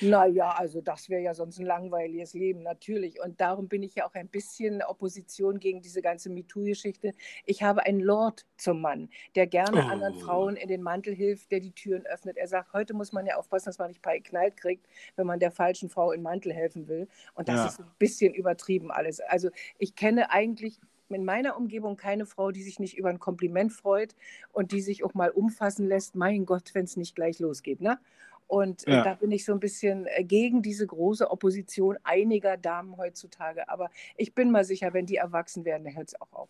Naja, 0.00 0.52
also 0.52 0.80
das 0.80 1.08
wäre 1.08 1.22
ja 1.22 1.34
sonst 1.34 1.58
ein 1.58 1.66
langweiliges 1.66 2.32
Leben, 2.32 2.62
natürlich. 2.62 3.20
Und 3.20 3.40
darum 3.40 3.66
bin 3.68 3.82
ich 3.82 3.96
ja 3.96 4.06
auch 4.06 4.14
ein 4.14 4.28
bisschen 4.28 4.80
Opposition 4.82 5.58
gegen 5.58 5.82
diese 5.82 6.02
ganze 6.02 6.30
MeToo-Geschichte. 6.30 7.14
Ich 7.44 7.64
habe 7.64 7.84
einen 7.84 7.98
Lord 7.98 8.46
zum 8.56 8.80
Mann, 8.80 9.08
der 9.34 9.48
gerne 9.48 9.78
Oh. 9.78 9.88
anderen 9.88 10.14
Frauen 10.14 10.54
in 10.54 10.68
den 10.68 10.82
Mantel 10.82 11.14
hilft, 11.16 11.50
der 11.50 11.58
die 11.58 11.72
Türen 11.72 12.06
öffnet. 12.06 12.36
Er 12.36 12.46
sagt, 12.46 12.72
heute 12.74 12.94
muss 12.94 13.12
man 13.12 13.26
ja 13.26 13.36
aufpassen, 13.36 13.66
dass 13.66 13.78
man 13.78 13.88
nicht 13.88 14.00
paar 14.00 14.14
geknallt 14.14 14.56
kriegt, 14.56 14.86
wenn 15.16 15.26
man 15.26 15.40
der 15.40 15.50
falschen 15.50 15.88
Frau 15.90 16.12
in 16.12 16.20
den 16.20 16.24
Mantel 16.24 16.52
helfen 16.52 16.86
will. 16.86 17.08
Und 17.34 17.48
das 17.48 17.56
Ja. 17.56 17.66
ist 17.66 17.80
ein 17.80 17.90
bisschen 17.98 18.34
übertrieben 18.34 18.92
alles. 18.92 19.18
Also 19.18 19.50
ich 19.78 19.96
kenne 19.96 20.30
eigentlich 20.30 20.78
in 21.14 21.24
meiner 21.24 21.56
Umgebung 21.56 21.96
keine 21.96 22.26
Frau, 22.26 22.50
die 22.50 22.62
sich 22.62 22.78
nicht 22.78 22.96
über 22.96 23.08
ein 23.08 23.18
Kompliment 23.18 23.72
freut 23.72 24.14
und 24.52 24.72
die 24.72 24.80
sich 24.80 25.04
auch 25.04 25.14
mal 25.14 25.30
umfassen 25.30 25.86
lässt. 25.86 26.14
Mein 26.16 26.46
Gott, 26.46 26.74
wenn 26.74 26.84
es 26.84 26.96
nicht 26.96 27.14
gleich 27.14 27.38
losgeht. 27.38 27.80
Ne? 27.80 27.98
Und 28.46 28.86
äh, 28.88 28.96
Ja. 28.96 29.02
da 29.02 29.14
bin 29.14 29.30
ich 29.30 29.44
so 29.44 29.52
ein 29.52 29.60
bisschen 29.60 30.06
äh, 30.06 30.24
gegen 30.24 30.62
diese 30.62 30.86
große 30.86 31.30
Opposition 31.30 31.98
einiger 32.02 32.56
Damen 32.56 32.96
heutzutage. 32.96 33.68
Aber 33.68 33.90
ich 34.16 34.34
bin 34.34 34.50
mal 34.50 34.64
sicher, 34.64 34.92
wenn 34.94 35.06
die 35.06 35.16
erwachsen 35.16 35.64
werden, 35.64 35.84
dann 35.84 35.96
hört 35.96 36.08
es 36.08 36.20
auch 36.20 36.32
auf. 36.32 36.48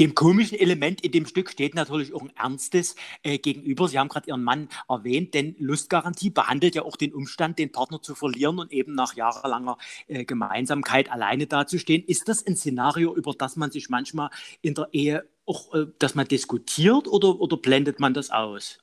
Dem 0.00 0.14
komischen 0.14 0.58
Element 0.58 1.00
in 1.02 1.12
dem 1.12 1.26
Stück 1.26 1.50
steht 1.50 1.74
natürlich 1.74 2.14
auch 2.14 2.22
ein 2.22 2.32
ernstes 2.36 2.94
äh, 3.22 3.38
gegenüber. 3.38 3.88
Sie 3.88 3.98
haben 3.98 4.08
gerade 4.08 4.28
Ihren 4.28 4.42
Mann 4.42 4.68
erwähnt, 4.88 5.34
denn 5.34 5.54
Lustgarantie 5.58 6.30
behandelt 6.30 6.74
ja 6.74 6.82
auch 6.82 6.96
den 6.96 7.14
Umstand, 7.14 7.58
den 7.58 7.72
Partner 7.72 8.00
zu 8.02 8.14
verlieren 8.14 8.58
und 8.58 8.72
eben 8.72 8.94
nach 8.94 9.14
jahrelanger 9.14 9.78
äh, 10.08 10.24
Gemeinsamkeit 10.24 11.10
alleine 11.10 11.46
dazustehen. 11.46 12.04
Ist 12.06 12.28
das 12.28 12.46
ein 12.46 12.56
Szenario, 12.56 13.14
über 13.14 13.32
das 13.32 13.56
man 13.56 13.70
sich 13.70 13.88
manchmal 13.88 14.30
in 14.60 14.74
der 14.74 14.88
Ehe 14.92 15.28
auch, 15.46 15.74
äh, 15.74 15.86
dass 15.98 16.14
man 16.14 16.26
diskutiert 16.26 17.08
oder, 17.08 17.40
oder 17.40 17.56
blendet 17.56 18.00
man 18.00 18.14
das 18.14 18.30
aus? 18.30 18.78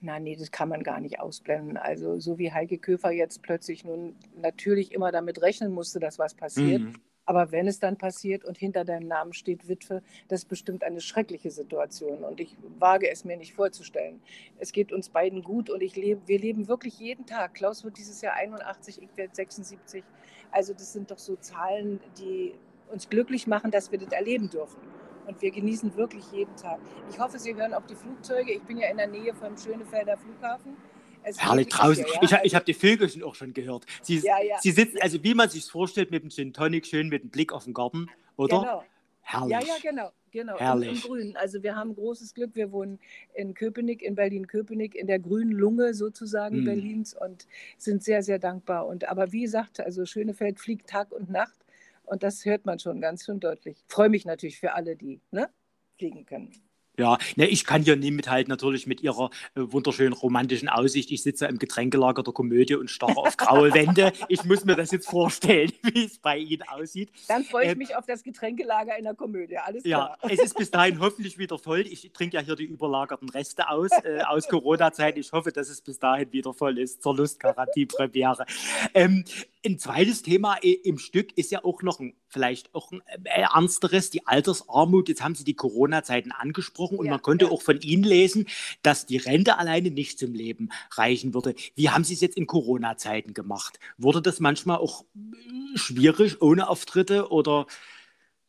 Na, 0.00 0.20
nee, 0.20 0.36
das 0.36 0.50
kann 0.50 0.68
man 0.68 0.82
gar 0.82 1.00
nicht 1.00 1.18
ausblenden. 1.20 1.76
Also, 1.76 2.20
so 2.20 2.38
wie 2.38 2.52
Heike 2.52 2.78
Köfer 2.78 3.10
jetzt 3.10 3.42
plötzlich 3.42 3.84
nun 3.84 4.16
natürlich 4.36 4.92
immer 4.92 5.10
damit 5.12 5.40
rechnen 5.40 5.72
musste, 5.72 5.98
dass 5.98 6.18
was 6.18 6.34
passiert. 6.34 6.82
Mhm. 6.82 6.94
Aber 7.26 7.52
wenn 7.52 7.66
es 7.66 7.78
dann 7.78 7.96
passiert 7.96 8.44
und 8.44 8.58
hinter 8.58 8.84
deinem 8.84 9.08
Namen 9.08 9.32
steht 9.32 9.68
Witwe, 9.68 10.02
das 10.28 10.40
ist 10.40 10.48
bestimmt 10.48 10.84
eine 10.84 11.00
schreckliche 11.00 11.50
Situation. 11.50 12.22
Und 12.22 12.40
ich 12.40 12.56
wage 12.78 13.10
es 13.10 13.24
mir 13.24 13.36
nicht 13.36 13.54
vorzustellen. 13.54 14.20
Es 14.58 14.72
geht 14.72 14.92
uns 14.92 15.08
beiden 15.08 15.42
gut 15.42 15.70
und 15.70 15.82
ich 15.82 15.96
lebe, 15.96 16.20
wir 16.26 16.38
leben 16.38 16.68
wirklich 16.68 16.98
jeden 16.98 17.26
Tag. 17.26 17.54
Klaus 17.54 17.84
wird 17.84 17.96
dieses 17.98 18.20
Jahr 18.20 18.34
81, 18.34 19.02
ich 19.02 19.16
werde 19.16 19.34
76. 19.34 20.04
Also 20.50 20.72
das 20.72 20.92
sind 20.92 21.10
doch 21.10 21.18
so 21.18 21.36
Zahlen, 21.36 22.00
die 22.18 22.54
uns 22.90 23.08
glücklich 23.08 23.46
machen, 23.46 23.70
dass 23.70 23.90
wir 23.90 23.98
das 23.98 24.12
erleben 24.12 24.50
dürfen. 24.50 24.80
Und 25.26 25.40
wir 25.40 25.50
genießen 25.50 25.96
wirklich 25.96 26.30
jeden 26.32 26.54
Tag. 26.56 26.78
Ich 27.10 27.18
hoffe, 27.18 27.38
Sie 27.38 27.54
hören 27.54 27.72
auch 27.72 27.86
die 27.86 27.94
Flugzeuge. 27.94 28.52
Ich 28.52 28.62
bin 28.62 28.76
ja 28.76 28.90
in 28.90 28.98
der 28.98 29.06
Nähe 29.06 29.34
vom 29.34 29.56
Schönefelder 29.56 30.18
Flughafen. 30.18 30.76
Es 31.24 31.38
Herrlich 31.40 31.68
draußen. 31.68 32.04
hier, 32.04 32.14
ja? 32.14 32.38
Ich, 32.40 32.46
ich 32.46 32.54
habe 32.54 32.64
die 32.64 32.74
Vögelchen 32.74 33.22
auch 33.22 33.34
schon 33.34 33.52
gehört. 33.54 33.86
Sie, 34.02 34.18
Ja, 34.18 34.40
ja. 34.42 34.58
Sie 34.60 34.70
sitzen, 34.70 34.98
also 35.00 35.22
wie 35.24 35.34
man 35.34 35.48
sich 35.48 35.64
vorstellt, 35.64 36.10
mit 36.10 36.22
dem 36.22 36.30
Gin 36.30 36.52
Tonic, 36.52 36.86
schön 36.86 37.08
mit 37.08 37.22
dem 37.22 37.30
Blick 37.30 37.52
auf 37.52 37.64
den 37.64 37.74
Garten, 37.74 38.08
oder? 38.36 38.60
Genau. 38.60 38.84
Herrlich. 39.22 39.50
Ja, 39.52 39.60
ja, 39.60 39.74
genau. 39.82 40.10
genau. 40.30 40.52
Im, 40.52 40.58
Im 40.58 40.64
Herrlich. 40.66 41.02
Grünen. 41.02 41.36
Also 41.36 41.62
wir 41.62 41.74
haben 41.76 41.94
großes 41.94 42.34
Glück. 42.34 42.50
Wir 42.54 42.70
wohnen 42.72 42.98
in 43.32 43.54
Köpenick, 43.54 44.02
in 44.02 44.14
Berlin-Köpenick, 44.14 44.94
in 44.94 45.06
der 45.06 45.18
grünen 45.18 45.52
Lunge 45.52 45.94
sozusagen 45.94 46.60
Mhm. 46.60 46.64
Berlins 46.66 47.14
und 47.14 47.46
sind 47.78 48.04
sehr, 48.04 48.22
sehr 48.22 48.38
dankbar. 48.38 48.86
Und 48.86 49.08
aber 49.08 49.32
wie 49.32 49.42
gesagt, 49.42 49.80
also 49.80 50.04
Schönefeld 50.04 50.60
fliegt 50.60 50.90
Tag 50.90 51.10
und 51.10 51.30
Nacht 51.30 51.58
und 52.04 52.22
das 52.22 52.44
hört 52.44 52.66
man 52.66 52.78
schon 52.78 53.00
ganz 53.00 53.24
schön 53.24 53.40
deutlich. 53.40 53.82
Freue 53.88 54.10
mich 54.10 54.26
natürlich 54.26 54.58
für 54.60 54.74
alle, 54.74 54.94
die 54.94 55.20
ne, 55.30 55.48
fliegen 55.96 56.26
können. 56.26 56.52
Ja, 56.96 57.18
ne, 57.36 57.48
ich 57.48 57.64
kann 57.64 57.82
hier 57.82 57.96
nie 57.96 58.10
mithalten, 58.10 58.50
natürlich 58.50 58.86
mit 58.86 59.02
Ihrer 59.02 59.30
äh, 59.56 59.60
wunderschönen 59.60 60.12
romantischen 60.12 60.68
Aussicht. 60.68 61.10
Ich 61.10 61.22
sitze 61.22 61.46
im 61.46 61.58
Getränkelager 61.58 62.22
der 62.22 62.32
Komödie 62.32 62.76
und 62.76 62.88
starre 62.88 63.16
auf 63.16 63.36
graue 63.36 63.74
Wände. 63.74 64.12
Ich 64.28 64.44
muss 64.44 64.64
mir 64.64 64.76
das 64.76 64.92
jetzt 64.92 65.08
vorstellen, 65.08 65.72
wie 65.82 66.04
es 66.04 66.18
bei 66.18 66.38
Ihnen 66.38 66.62
aussieht. 66.62 67.10
Dann 67.26 67.44
freue 67.44 67.66
ich 67.66 67.72
ähm, 67.72 67.78
mich 67.78 67.96
auf 67.96 68.06
das 68.06 68.22
Getränkelager 68.22 68.96
in 68.96 69.04
der 69.04 69.14
Komödie. 69.14 69.58
Alles 69.58 69.82
klar. 69.82 70.18
Ja, 70.22 70.28
es 70.30 70.40
ist 70.40 70.56
bis 70.56 70.70
dahin 70.70 71.00
hoffentlich 71.00 71.36
wieder 71.38 71.58
voll. 71.58 71.80
Ich 71.80 72.10
trinke 72.12 72.36
ja 72.36 72.42
hier 72.42 72.56
die 72.56 72.64
überlagerten 72.64 73.28
Reste 73.28 73.68
aus, 73.68 73.90
äh, 74.04 74.20
aus 74.22 74.48
Corona-Zeit. 74.48 75.18
Ich 75.18 75.32
hoffe, 75.32 75.50
dass 75.50 75.68
es 75.68 75.80
bis 75.80 75.98
dahin 75.98 76.32
wieder 76.32 76.54
voll 76.54 76.78
ist 76.78 77.02
zur 77.02 77.16
Lustgarantie-Premiere. 77.16 78.46
Ähm, 78.94 79.24
ein 79.64 79.78
zweites 79.78 80.22
Thema 80.22 80.56
im 80.56 80.98
Stück 80.98 81.36
ist 81.36 81.50
ja 81.50 81.64
auch 81.64 81.82
noch 81.82 82.00
ein, 82.00 82.14
vielleicht 82.28 82.74
auch 82.74 82.92
ein 82.92 83.02
äh, 83.24 83.40
ernsteres, 83.40 84.10
die 84.10 84.26
Altersarmut. 84.26 85.08
Jetzt 85.08 85.22
haben 85.22 85.34
Sie 85.34 85.44
die 85.44 85.54
Corona-Zeiten 85.54 86.32
angesprochen 86.32 86.98
und 86.98 87.06
ja, 87.06 87.12
man 87.12 87.22
konnte 87.22 87.46
ja. 87.46 87.50
auch 87.50 87.62
von 87.62 87.80
Ihnen 87.80 88.04
lesen, 88.04 88.46
dass 88.82 89.06
die 89.06 89.16
Rente 89.16 89.58
alleine 89.58 89.90
nicht 89.90 90.18
zum 90.18 90.34
Leben 90.34 90.70
reichen 90.90 91.34
würde. 91.34 91.54
Wie 91.74 91.90
haben 91.90 92.04
Sie 92.04 92.14
es 92.14 92.20
jetzt 92.20 92.36
in 92.36 92.46
Corona-Zeiten 92.46 93.32
gemacht? 93.32 93.78
Wurde 93.96 94.20
das 94.20 94.40
manchmal 94.40 94.78
auch 94.78 95.04
äh, 95.14 95.78
schwierig 95.78 96.42
ohne 96.42 96.68
Auftritte 96.68 97.30
oder 97.30 97.66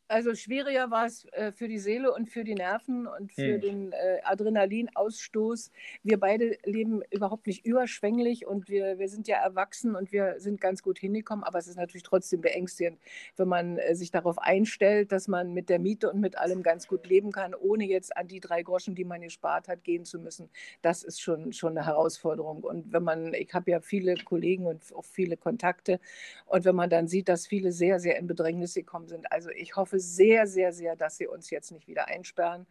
also 0.08 0.34
schwieriger 0.34 0.90
war 0.90 1.06
es 1.06 1.24
äh, 1.32 1.52
für 1.52 1.68
die 1.68 1.78
Seele 1.78 2.12
und 2.12 2.28
für 2.28 2.44
die 2.44 2.54
Nerven 2.54 3.06
und 3.06 3.32
für 3.32 3.54
hm. 3.54 3.60
den 3.60 3.92
äh, 3.92 4.20
Adrenalinausstoß. 4.24 5.70
Wir 6.02 6.20
beide 6.20 6.56
leben 6.64 7.02
überhaupt 7.10 7.46
nicht 7.46 7.66
überschwänglich 7.66 8.46
und 8.46 8.68
wir, 8.68 8.98
wir 8.98 9.08
sind 9.08 9.26
ja 9.26 9.38
erwachsen 9.38 9.96
und 9.96 10.12
wir 10.12 10.38
sind 10.38 10.60
ganz 10.60 10.82
gut 10.82 10.98
hingekommen. 10.98 11.44
Aber 11.44 11.58
es 11.58 11.66
ist 11.66 11.76
natürlich 11.76 12.04
trotzdem 12.04 12.40
beängstigend, 12.40 12.98
wenn 13.36 13.48
man 13.48 13.78
äh, 13.78 13.94
sich 13.94 14.10
darauf 14.10 14.38
einstellt, 14.38 15.12
dass 15.12 15.28
man 15.28 15.52
mit 15.52 15.68
der 15.68 15.78
Miete 15.78 16.10
und 16.10 16.20
mit 16.20 16.38
allem 16.38 16.62
ganz 16.62 16.86
gut 16.86 17.06
leben 17.06 17.32
kann, 17.32 17.54
ohne 17.54 17.84
jetzt 17.84 18.16
an 18.16 18.28
die 18.28 18.40
drei 18.40 18.62
Groschen, 18.62 18.94
die 18.94 19.04
man 19.04 19.20
gespart 19.20 19.68
hat, 19.68 19.82
gehen 19.82 20.04
zu 20.04 20.20
müssen. 20.20 20.50
Das 20.82 21.02
ist 21.02 21.20
schon, 21.20 21.52
schon 21.52 21.76
eine 21.76 21.86
Herausforderung. 21.86 22.62
Und 22.62 22.92
wenn 22.92 23.02
man, 23.02 23.34
ich 23.34 23.52
habe 23.52 23.70
ja 23.70 23.80
viele 23.80 24.14
Kollegen 24.16 24.66
und 24.66 24.82
auch 24.94 25.04
viele 25.04 25.36
Kontakte 25.36 25.98
und 26.46 26.64
wenn 26.64 26.76
man 26.76 26.90
dann 26.90 27.08
sieht, 27.08 27.28
dass 27.28 27.46
viele 27.46 27.72
sehr, 27.72 27.98
sehr 27.98 28.18
in 28.18 28.26
Bedrängnis 28.26 28.74
gekommen 28.74 29.08
sind. 29.08 29.30
Also 29.32 29.50
ich 29.50 29.76
hoffe, 29.76 29.95
hoffe 29.96 30.00
sehr, 30.00 30.46
sehr, 30.46 30.72
sehr, 30.72 30.96
dass 30.96 31.16
sie 31.16 31.26
uns 31.26 31.50
jetzt 31.50 31.72
nicht 31.72 31.88
wieder 31.88 32.08
einsperren 32.08 32.66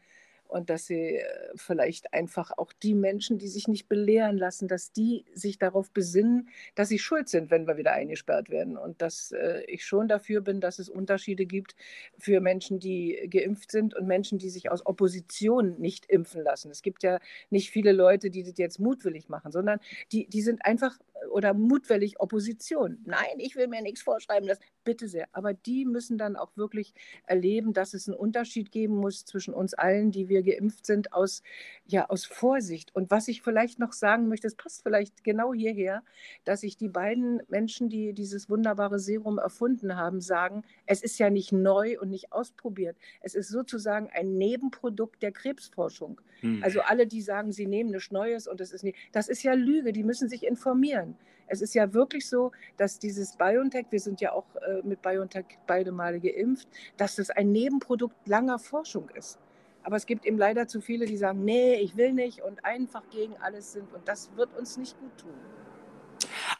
und 0.47 0.69
dass 0.69 0.85
sie 0.85 1.17
äh, 1.17 1.23
vielleicht 1.55 2.13
einfach 2.13 2.51
auch 2.55 2.71
die 2.71 2.93
Menschen, 2.93 3.39
die 3.39 3.47
sich 3.47 3.67
nicht 3.67 3.89
belehren 3.89 4.37
lassen, 4.37 4.67
dass 4.67 4.91
die 4.91 5.25
sich 5.33 5.57
darauf 5.57 5.89
besinnen, 5.89 6.49
dass 6.75 6.89
sie 6.89 6.99
schuld 6.99 7.29
sind, 7.29 7.49
wenn 7.49 7.65
wir 7.65 7.77
wieder 7.77 7.93
eingesperrt 7.93 8.51
werden. 8.51 8.77
Und 8.77 9.01
dass 9.01 9.31
äh, 9.31 9.63
ich 9.65 9.83
schon 9.85 10.07
dafür 10.07 10.41
bin, 10.41 10.61
dass 10.61 10.77
es 10.77 10.87
Unterschiede 10.87 11.47
gibt 11.47 11.75
für 12.19 12.41
Menschen, 12.41 12.79
die 12.79 13.27
geimpft 13.27 13.71
sind 13.71 13.95
und 13.95 14.05
Menschen, 14.05 14.37
die 14.37 14.51
sich 14.51 14.69
aus 14.69 14.85
Opposition 14.85 15.79
nicht 15.79 16.05
impfen 16.05 16.43
lassen. 16.43 16.69
Es 16.69 16.83
gibt 16.83 17.01
ja 17.01 17.19
nicht 17.49 17.71
viele 17.71 17.91
Leute, 17.91 18.29
die 18.29 18.43
das 18.43 18.57
jetzt 18.57 18.79
mutwillig 18.79 19.29
machen, 19.29 19.51
sondern 19.51 19.79
die, 20.11 20.27
die 20.27 20.43
sind 20.43 20.63
einfach 20.63 20.99
oder 21.35 21.53
mutwillig 21.53 22.21
Opposition. 22.21 22.97
Nein, 23.03 23.39
ich 23.39 23.57
will 23.57 23.67
mir 23.67 23.81
nichts 23.81 24.01
vorschreiben 24.01 24.47
lassen. 24.47 24.61
Bitte 24.85 25.09
sehr. 25.09 25.27
Aber 25.33 25.53
die 25.53 25.83
müssen 25.83 26.17
dann 26.17 26.37
auch 26.37 26.55
wirklich 26.55 26.93
erleben, 27.27 27.73
dass 27.73 27.93
es 27.93 28.07
einen 28.07 28.15
Unterschied 28.15 28.71
geben 28.71 28.95
muss 28.95 29.25
zwischen 29.25 29.53
uns 29.53 29.73
allen, 29.73 30.11
die 30.11 30.29
wir 30.29 30.43
geimpft 30.43 30.85
sind, 30.85 31.11
aus, 31.11 31.43
ja, 31.85 32.09
aus 32.09 32.23
Vorsicht. 32.23 32.95
Und 32.95 33.11
was 33.11 33.27
ich 33.27 33.41
vielleicht 33.41 33.79
noch 33.79 33.91
sagen 33.91 34.29
möchte, 34.29 34.47
das 34.47 34.55
passt 34.55 34.81
vielleicht 34.83 35.25
genau 35.25 35.53
hierher, 35.53 36.03
dass 36.45 36.61
sich 36.61 36.77
die 36.77 36.87
beiden 36.87 37.41
Menschen, 37.49 37.89
die 37.89 38.13
dieses 38.13 38.49
wunderbare 38.49 38.99
Serum 38.99 39.37
erfunden 39.37 39.97
haben, 39.97 40.21
sagen, 40.21 40.63
es 40.85 41.03
ist 41.03 41.19
ja 41.19 41.29
nicht 41.29 41.51
neu 41.51 41.99
und 41.99 42.11
nicht 42.11 42.31
ausprobiert. 42.31 42.95
Es 43.19 43.35
ist 43.35 43.49
sozusagen 43.49 44.09
ein 44.13 44.37
Nebenprodukt 44.37 45.21
der 45.21 45.33
Krebsforschung. 45.33 46.21
Hm. 46.39 46.63
Also 46.63 46.79
alle, 46.79 47.07
die 47.07 47.21
sagen, 47.21 47.51
sie 47.51 47.67
nehmen 47.67 47.91
nichts 47.91 48.11
Neues 48.11 48.47
und 48.47 48.61
es 48.61 48.71
ist 48.71 48.83
nicht, 48.83 48.97
das 49.11 49.27
ist 49.27 49.43
ja 49.43 49.53
Lüge, 49.53 49.91
die 49.91 50.03
müssen 50.03 50.29
sich 50.29 50.45
informieren. 50.45 51.17
Es 51.47 51.61
ist 51.61 51.75
ja 51.75 51.93
wirklich 51.93 52.27
so, 52.27 52.51
dass 52.77 52.99
dieses 52.99 53.35
BioNTech, 53.37 53.87
wir 53.89 53.99
sind 53.99 54.21
ja 54.21 54.31
auch 54.31 54.45
äh, 54.55 54.81
mit 54.83 55.01
BioNTech 55.01 55.45
beide 55.67 55.91
Male 55.91 56.19
geimpft, 56.19 56.67
dass 56.97 57.15
das 57.15 57.29
ein 57.29 57.51
Nebenprodukt 57.51 58.15
langer 58.27 58.59
Forschung 58.59 59.09
ist. 59.09 59.39
Aber 59.83 59.97
es 59.97 60.07
gibt 60.07 60.25
eben 60.25 60.37
leider 60.37 60.67
zu 60.67 60.81
viele, 60.81 61.05
die 61.05 61.17
sagen, 61.17 61.45
nee, 61.45 61.75
ich 61.75 61.95
will 61.95 62.11
nicht 62.13 62.41
und 62.41 62.65
einfach 62.65 63.03
gegen 63.11 63.37
alles 63.37 63.73
sind. 63.73 63.93
Und 63.93 64.07
das 64.07 64.35
wird 64.35 64.57
uns 64.57 64.77
nicht 64.77 64.99
gut 64.99 65.15
tun. 65.19 65.64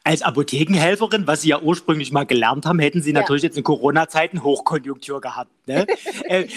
Als 0.07 0.21
Apothekenhelferin, 0.21 1.25
was 1.25 1.41
Sie 1.41 1.49
ja 1.49 1.59
ursprünglich 1.59 2.11
mal 2.11 2.25
gelernt 2.25 2.67
haben, 2.67 2.77
hätten 2.77 3.01
Sie 3.01 3.11
ja. 3.11 3.21
natürlich 3.21 3.41
jetzt 3.41 3.57
in 3.57 3.63
Corona-Zeiten 3.63 4.43
Hochkonjunktur 4.43 5.19
gehabt. 5.19 5.49
Ne? 5.67 5.87
äh, 6.25 6.47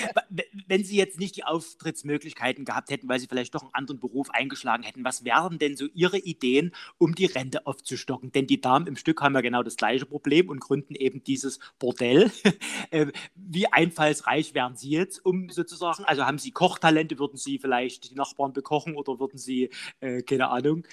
wenn 0.67 0.85
Sie 0.85 0.99
jetzt 0.99 1.19
nicht 1.19 1.35
die 1.35 1.45
Auftrittsmöglichkeiten 1.45 2.67
gehabt 2.67 2.91
hätten, 2.91 3.09
weil 3.09 3.19
Sie 3.19 3.27
vielleicht 3.27 3.55
doch 3.55 3.63
einen 3.63 3.73
anderen 3.73 4.01
Beruf 4.01 4.29
eingeschlagen 4.29 4.83
hätten, 4.83 5.03
was 5.03 5.25
wären 5.25 5.59
denn 5.59 5.79
so 5.79 5.87
Ihre 5.95 6.19
Ideen, 6.19 6.73
um 6.99 7.15
die 7.15 7.25
Rente 7.25 7.67
aufzustocken? 7.67 8.33
Denn 8.33 8.47
die 8.47 8.61
Damen 8.61 8.87
im 8.87 8.97
Stück 8.97 9.23
haben 9.23 9.35
ja 9.35 9.41
genau 9.41 9.63
das 9.63 9.77
gleiche 9.77 10.05
Problem 10.05 10.51
und 10.51 10.61
gründen 10.61 10.95
eben 10.95 11.25
dieses 11.25 11.59
Bordell. 11.79 12.31
äh, 12.91 13.07
wie 13.35 13.67
einfallsreich 13.73 14.53
wären 14.53 14.77
Sie 14.77 14.91
jetzt, 14.91 15.25
um 15.25 15.49
sozusagen, 15.49 16.05
also 16.05 16.27
haben 16.27 16.39
Sie 16.39 16.51
Kochtalente, 16.51 17.19
würden 17.19 17.39
Sie 17.39 17.59
vielleicht 17.59 18.11
die 18.11 18.15
Nachbarn 18.15 18.53
bekochen 18.53 18.95
oder 18.95 19.19
würden 19.19 19.39
Sie, 19.39 19.71
äh, 20.01 20.21
keine 20.21 20.49
Ahnung, 20.49 20.85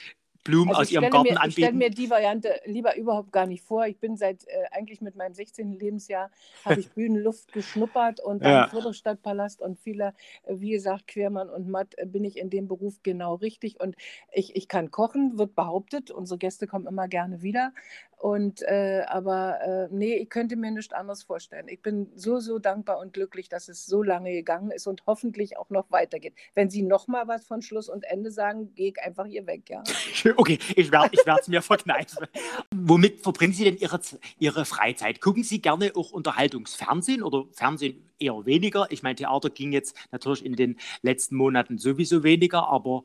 Blumen 0.46 0.70
also 0.70 0.82
aus 0.82 0.92
ihrem 0.92 1.10
Garten 1.10 1.34
mir, 1.34 1.42
anbieten? 1.42 1.50
Ich 1.50 1.66
stelle 1.66 1.78
mir 1.78 1.90
die 1.90 2.10
Variante 2.10 2.62
lieber 2.66 2.96
überhaupt 2.96 3.34
gar 3.34 3.48
nicht 3.48 3.64
vor. 3.64 3.86
Ich 3.88 4.00
bin 4.00 4.16
seit 4.16 4.48
äh, 4.48 4.66
eigentlich 4.72 5.02
mit 5.02 5.16
meinem 5.16 5.34
16. 5.34 5.74
Lebensjahr, 5.74 6.32
habe 6.64 6.80
ich 6.80 6.90
Bühnenluft 6.94 7.52
geschnuppert 7.52 8.22
und 8.22 8.44
dann 8.44 8.52
ja. 8.52 8.68
Friedrichstadtpalast 8.68 9.62
und 9.62 9.80
viele, 9.80 10.14
äh, 10.44 10.54
wie 10.58 10.70
gesagt, 10.70 11.08
Quermann 11.08 11.50
und 11.50 11.68
Matt, 11.68 11.96
äh, 11.98 12.06
bin 12.06 12.24
ich 12.24 12.38
in 12.38 12.50
dem 12.50 12.68
Beruf 12.68 13.02
genau 13.04 13.36
richtig. 13.36 13.82
Und 13.82 13.96
ich, 14.32 14.56
ich 14.56 14.68
kann 14.68 14.92
kochen, 14.92 15.38
wird 15.38 15.56
behauptet. 15.56 16.12
Unsere 16.12 16.38
Gäste 16.38 16.68
kommen 16.68 16.88
immer 16.88 17.08
gerne 17.08 17.42
wieder. 17.42 17.74
Und 18.18 18.62
äh, 18.64 19.04
aber 19.08 19.62
äh, 19.62 19.88
nee, 19.92 20.16
ich 20.16 20.30
könnte 20.30 20.56
mir 20.56 20.72
nichts 20.72 20.94
anderes 20.94 21.24
vorstellen. 21.24 21.68
Ich 21.68 21.82
bin 21.82 22.12
so, 22.16 22.40
so 22.40 22.60
dankbar 22.60 23.00
und 23.00 23.14
glücklich, 23.14 23.50
dass 23.50 23.68
es 23.68 23.86
so 23.86 24.02
lange 24.04 24.32
gegangen 24.32 24.72
ist 24.72 24.88
und 24.88 25.06
hoffentlich 25.06 25.58
auch 25.58 25.70
noch 25.70 25.92
weitergeht. 25.92 26.34
Wenn 26.54 26.70
Sie 26.70 26.82
noch 26.82 27.08
mal 27.08 27.28
was 27.28 27.46
von 27.46 27.62
Schluss 27.62 27.90
und 27.90 28.04
Ende 28.06 28.32
sagen, 28.32 28.74
gehe 28.74 28.90
ich 28.90 29.02
einfach 29.02 29.26
hier 29.26 29.46
weg, 29.46 29.70
ja. 29.70 29.84
Okay, 30.38 30.58
ich 30.76 30.92
werde 30.92 31.12
es 31.40 31.48
mir 31.48 31.62
verkneifen. 31.62 32.26
Womit 32.74 33.22
verbringen 33.22 33.54
Sie 33.54 33.64
denn 33.64 33.78
Ihre, 33.78 34.00
Ihre 34.40 34.66
Freizeit? 34.66 35.22
Gucken 35.22 35.44
Sie 35.44 35.62
gerne 35.62 35.92
auch 35.96 36.12
Unterhaltungsfernsehen 36.12 37.22
oder 37.22 37.46
Fernsehen 37.52 38.10
eher 38.18 38.46
weniger? 38.46 38.88
Ich 38.90 39.04
meine, 39.04 39.16
Theater 39.16 39.50
ging 39.50 39.72
jetzt 39.72 39.96
natürlich 40.12 40.46
in 40.46 40.56
den 40.56 40.78
letzten 41.02 41.36
Monaten 41.36 41.78
sowieso 41.78 42.24
weniger, 42.24 42.68
aber 42.68 43.04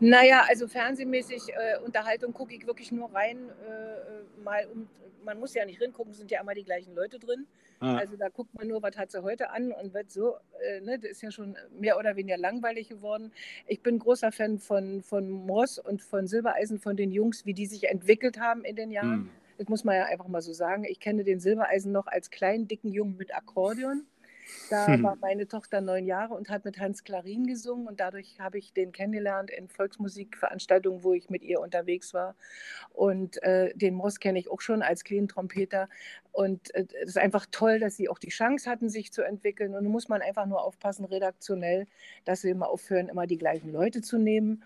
naja, 0.00 0.44
also 0.48 0.68
fernsehmäßig 0.68 1.42
äh, 1.48 1.84
Unterhaltung 1.84 2.32
gucke 2.32 2.54
ich 2.54 2.66
wirklich 2.66 2.92
nur 2.92 3.12
rein, 3.14 3.50
äh, 3.66 4.42
mal 4.42 4.66
um, 4.72 4.88
man 5.24 5.38
muss 5.38 5.54
ja 5.54 5.64
nicht 5.64 5.78
hingucken, 5.78 6.12
sind 6.14 6.30
ja 6.30 6.40
immer 6.40 6.54
die 6.54 6.64
gleichen 6.64 6.94
Leute 6.94 7.18
drin. 7.18 7.46
Ah. 7.80 7.96
Also 7.96 8.16
da 8.16 8.28
guckt 8.28 8.54
man 8.54 8.68
nur, 8.68 8.82
was 8.82 8.96
hat 8.96 9.10
sie 9.10 9.22
heute 9.22 9.50
an 9.50 9.72
und 9.72 9.94
wird 9.94 10.10
so, 10.10 10.34
äh, 10.62 10.80
ne, 10.80 10.98
das 10.98 11.12
ist 11.12 11.22
ja 11.22 11.30
schon 11.30 11.56
mehr 11.78 11.98
oder 11.98 12.16
weniger 12.16 12.36
langweilig 12.36 12.88
geworden. 12.88 13.32
Ich 13.66 13.82
bin 13.82 13.98
großer 13.98 14.32
Fan 14.32 14.58
von, 14.58 15.02
von 15.02 15.30
Moss 15.30 15.78
und 15.78 16.02
von 16.02 16.26
Silbereisen, 16.26 16.78
von 16.78 16.96
den 16.96 17.10
Jungs, 17.10 17.46
wie 17.46 17.54
die 17.54 17.66
sich 17.66 17.88
entwickelt 17.88 18.38
haben 18.38 18.64
in 18.64 18.76
den 18.76 18.90
Jahren. 18.90 19.12
Hm. 19.12 19.30
Das 19.58 19.68
muss 19.68 19.84
man 19.84 19.96
ja 19.96 20.04
einfach 20.06 20.28
mal 20.28 20.40
so 20.40 20.52
sagen. 20.52 20.84
Ich 20.84 21.00
kenne 21.00 21.24
den 21.24 21.38
Silbereisen 21.38 21.92
noch 21.92 22.06
als 22.06 22.30
kleinen, 22.30 22.66
dicken 22.66 22.92
Jungen 22.92 23.16
mit 23.16 23.34
Akkordeon. 23.34 24.06
Da 24.68 24.86
hm. 24.86 25.02
war 25.02 25.16
meine 25.16 25.48
Tochter 25.48 25.80
neun 25.80 26.06
Jahre 26.06 26.34
und 26.34 26.48
hat 26.48 26.64
mit 26.64 26.78
Hans 26.78 27.04
Klarin 27.04 27.46
gesungen 27.46 27.86
und 27.86 28.00
dadurch 28.00 28.38
habe 28.40 28.58
ich 28.58 28.72
den 28.72 28.92
kennengelernt 28.92 29.50
in 29.50 29.68
Volksmusikveranstaltungen, 29.68 31.02
wo 31.02 31.12
ich 31.12 31.30
mit 31.30 31.42
ihr 31.42 31.60
unterwegs 31.60 32.14
war. 32.14 32.34
Und 32.92 33.42
äh, 33.42 33.74
den 33.74 33.94
Moss 33.94 34.20
kenne 34.20 34.38
ich 34.38 34.50
auch 34.50 34.60
schon 34.60 34.82
als 34.82 35.04
kleinen 35.04 35.28
Trompeter. 35.28 35.88
Und 36.32 36.74
es 36.74 36.92
äh, 36.92 37.04
ist 37.04 37.18
einfach 37.18 37.46
toll, 37.50 37.78
dass 37.78 37.96
sie 37.96 38.08
auch 38.08 38.18
die 38.18 38.28
Chance 38.28 38.70
hatten, 38.70 38.88
sich 38.88 39.12
zu 39.12 39.22
entwickeln. 39.22 39.74
Und 39.74 39.84
da 39.84 39.90
muss 39.90 40.08
man 40.08 40.22
einfach 40.22 40.46
nur 40.46 40.62
aufpassen, 40.62 41.04
redaktionell, 41.04 41.86
dass 42.24 42.42
sie 42.42 42.50
immer 42.50 42.68
aufhören, 42.68 43.08
immer 43.08 43.26
die 43.26 43.38
gleichen 43.38 43.72
Leute 43.72 44.02
zu 44.02 44.18
nehmen. 44.18 44.62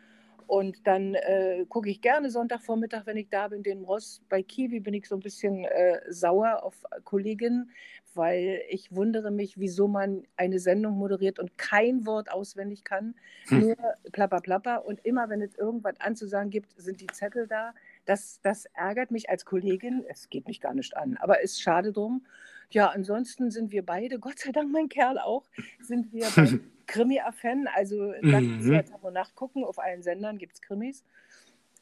Und 0.47 0.87
dann 0.87 1.15
äh, 1.15 1.65
gucke 1.69 1.89
ich 1.89 2.01
gerne 2.01 2.31
Sonntagvormittag, 2.31 3.07
wenn 3.07 3.17
ich 3.17 3.29
da 3.31 3.49
bin, 3.49 3.63
den 3.63 3.83
Ross. 3.85 4.21
Bei 4.29 4.43
Kiwi 4.43 4.81
bin 4.81 4.95
ich 4.95 5.09
so 5.09 5.15
ein 5.15 5.23
bisschen 5.23 5.65
äh, 5.65 6.01
sauer 6.09 6.63
auf 6.63 6.75
Kolleginnen, 7.05 7.71
weil 8.17 8.63
ich 8.69 8.95
wundere 8.95 9.31
mich, 9.31 9.59
wieso 9.59 9.89
man 9.89 10.25
eine 10.37 10.59
Sendung 10.59 10.97
moderiert 10.97 11.39
und 11.39 11.59
kein 11.59 12.07
Wort 12.07 12.31
auswendig 12.31 12.85
kann, 12.85 13.15
hm. 13.47 13.61
nur 13.61 13.77
plapper 14.13 14.41
plapper. 14.41 14.85
Und 14.85 15.05
immer, 15.05 15.29
wenn 15.29 15.43
es 15.43 15.55
irgendwas 15.57 16.01
anzusagen 16.01 16.51
gibt, 16.51 16.73
sind 16.77 17.01
die 17.01 17.07
Zettel 17.09 17.47
da. 17.47 17.75
Das, 18.05 18.41
das 18.43 18.67
ärgert 18.75 19.11
mich 19.11 19.31
als 19.31 19.45
Kollegin. 19.45 20.05
Es 20.09 20.29
geht 20.29 20.47
mich 20.47 20.61
gar 20.61 20.75
nicht 20.75 20.97
an, 20.97 21.17
aber 21.19 21.41
ist 21.41 21.61
schade 21.61 21.93
drum. 21.93 22.25
Ja, 22.71 22.89
ansonsten 22.89 23.51
sind 23.51 23.73
wir 23.73 23.85
beide, 23.85 24.19
Gott 24.21 24.39
sei 24.39 24.53
Dank 24.53 24.73
mein 24.73 24.89
Kerl 24.89 25.19
auch, 25.19 25.45
sind 25.81 26.13
wir 26.13 26.27
Krimi-Fan. 26.87 27.69
Also 27.75 28.13
mhm. 28.21 28.73
jetzt 28.73 28.93
mal 29.03 29.13
nachgucken. 29.13 29.65
Auf 29.65 29.79
allen 29.79 30.03
Sendern 30.03 30.39
gibt 30.39 30.55
es 30.55 30.61
Krimis. 30.61 31.05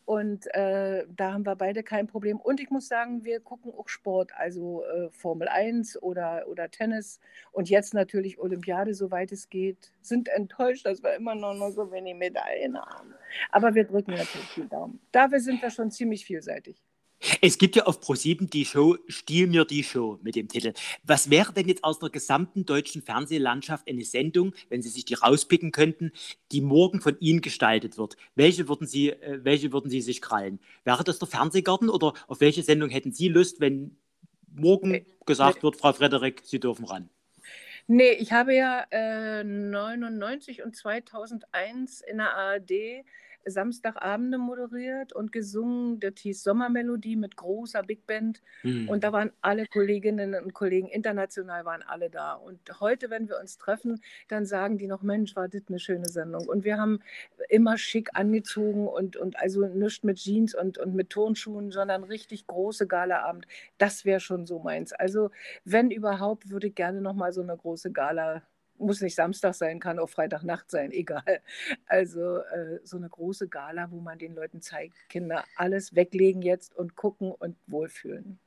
Und 0.05 0.53
äh, 0.55 1.07
da 1.09 1.33
haben 1.33 1.47
wir 1.47 1.57
beide 1.57 1.83
kein 1.83 2.07
Problem. 2.07 2.39
Und 2.39 2.61
ich 2.61 2.71
muss 2.71 2.89
sagen, 2.89 3.25
wir 3.25 3.41
gucken 3.41 3.73
auch 3.73 3.89
Sport, 3.89 4.33
also 4.37 4.85
äh, 4.85 5.11
Formel 5.11 5.49
1 5.49 6.03
oder, 6.03 6.47
oder 6.49 6.71
Tennis. 6.71 7.21
Und 7.53 7.71
jetzt 7.71 7.95
natürlich 7.95 8.39
Olympiade, 8.39 8.95
soweit 8.95 9.33
es 9.33 9.49
geht. 9.49 9.93
Sind 10.01 10.29
enttäuscht, 10.29 10.87
dass 10.87 11.03
wir 11.03 11.15
immer 11.15 11.35
noch 11.35 11.55
nur 11.55 11.73
so 11.73 11.91
wenig 11.93 12.17
Medaillen 12.17 12.79
haben. 12.79 13.15
Aber 13.51 13.75
wir 13.75 13.85
drücken 13.85 14.13
natürlich 14.13 14.55
die 14.57 14.69
Daumen. 14.69 15.01
Dafür 15.13 15.41
sind 15.41 15.63
wir 15.63 15.71
schon 15.71 15.91
ziemlich 15.91 16.25
vielseitig. 16.25 16.83
Es 17.41 17.59
gibt 17.59 17.77
ja 17.77 17.85
auf 17.85 18.01
ProSieben 18.01 18.51
die 18.51 18.65
Show 18.65 18.97
Stiehl 19.09 19.47
mir 19.47 19.65
die 19.65 19.85
Show 19.85 20.19
mit 20.23 20.37
dem 20.37 20.49
Titel. 20.49 20.73
Was 21.05 21.31
wäre 21.31 21.53
denn 21.53 21.69
jetzt 21.69 21.85
aus 21.85 21.99
der 21.99 22.11
gesamten 22.11 22.65
deutschen 22.65 23.03
Fernsehlandschaft 23.03 23.89
eine 23.89 24.05
Sendung, 24.05 24.55
wenn 24.69 24.83
Sie 24.83 24.89
sich 24.89 25.05
die 25.05 25.15
rauspicken 25.15 25.73
könnten, 25.73 26.13
die 26.51 26.61
morgen 26.61 27.01
von 27.01 27.17
Ihnen 27.21 27.41
gestaltet 27.41 27.99
wird? 27.99 28.17
Welche 28.35 28.69
würden 28.69 28.87
Sie, 28.87 29.11
äh, 29.11 29.41
welche 29.45 29.73
würden 29.73 29.91
Sie 29.91 30.01
sich 30.01 30.21
krallen? 30.21 30.59
Wäre 30.85 31.05
das 31.05 31.19
der 31.19 31.29
Fernsehgarten 31.29 31.89
oder 31.89 32.15
auf 32.27 32.41
welche 32.41 32.63
Sendung 32.63 32.91
hätten 32.91 33.13
Sie 33.13 33.29
Lust, 33.29 33.61
wenn 33.61 33.97
morgen 34.55 35.05
gesagt 35.27 35.63
wird, 35.63 35.77
Frau 35.77 35.93
Frederik, 35.93 36.43
Sie 36.45 36.61
dürfen 36.61 36.85
ran? 36.85 37.09
Nee, 37.87 38.13
ich 38.13 38.33
habe 38.33 38.55
ja 38.55 38.85
äh, 38.91 39.43
99 39.45 40.63
und 40.63 40.77
2001 40.77 42.01
in 42.01 42.19
der 42.19 42.35
ARD 42.35 43.05
Samstagabende 43.45 44.39
moderiert 44.39 45.13
und 45.13 45.33
gesungen. 45.33 46.01
Das 46.01 46.15
hieß 46.19 46.43
Sommermelodie 46.43 47.17
mit 47.17 47.37
großer 47.37 47.83
Big 47.83 48.07
Band. 48.07 48.43
Mhm. 48.63 48.89
Und 48.89 49.05
da 49.05 49.13
waren 49.13 49.33
alle 49.41 49.67
Kolleginnen 49.67 50.35
und 50.35 50.53
Kollegen, 50.55 50.89
international 50.89 51.65
waren 51.65 51.83
alle 51.83 52.11
da. 52.11 52.35
Und 52.35 52.59
heute, 52.81 53.11
wenn 53.11 53.29
wir 53.29 53.39
uns 53.41 53.59
treffen, 53.59 54.01
dann 54.29 54.47
sagen 54.47 54.79
die 54.79 54.87
noch, 54.87 55.03
Mensch, 55.03 55.37
war 55.37 55.49
das 55.49 55.63
eine 55.69 55.79
schöne 55.79 56.09
Sendung. 56.09 56.47
Und 56.47 56.65
wir 56.65 56.79
haben 56.79 57.01
immer 57.49 57.79
schick 57.79 58.11
angezogen 58.15 58.89
und, 58.89 59.17
und 59.17 59.39
also 59.39 59.67
nichts 59.67 60.03
mit 60.03 60.19
Jeans 60.19 60.55
und, 60.55 60.79
und 60.79 60.95
mit 60.95 61.11
Turnschuhen, 61.11 61.71
sondern 61.71 62.05
richtig 62.05 62.47
große 62.47 62.87
Galaabend. 62.87 63.47
Das 63.79 64.05
wäre 64.05 64.21
schon 64.21 64.47
so 64.47 64.59
meins. 64.59 64.93
Also 64.93 65.31
wenn 65.65 65.91
überhaupt, 65.91 66.51
würde 66.51 66.69
ich 66.69 66.75
gerne 66.75 67.01
noch 67.01 67.15
mal 67.15 67.33
so 67.33 67.43
eine 67.43 67.57
große 67.57 67.93
Gala 67.93 68.43
muss 68.83 69.01
nicht 69.01 69.15
Samstag 69.15 69.55
sein, 69.55 69.81
kann 69.81 69.99
auch 69.99 70.09
Freitagnacht 70.09 70.71
sein, 70.71 70.93
egal. 70.93 71.41
Also 71.87 72.39
äh, 72.39 72.81
so 72.85 72.97
eine 72.97 73.09
große 73.09 73.49
Gala, 73.49 73.91
wo 73.91 74.01
man 74.01 74.19
den 74.19 74.35
Leuten 74.35 74.61
zeigt, 74.61 74.95
Kinder, 75.09 75.45
alles 75.57 75.95
weglegen 75.95 76.43
jetzt 76.43 76.77
und 76.77 76.97
gucken 76.97 77.33
und 77.33 77.57
wohlfühlen. 77.67 78.39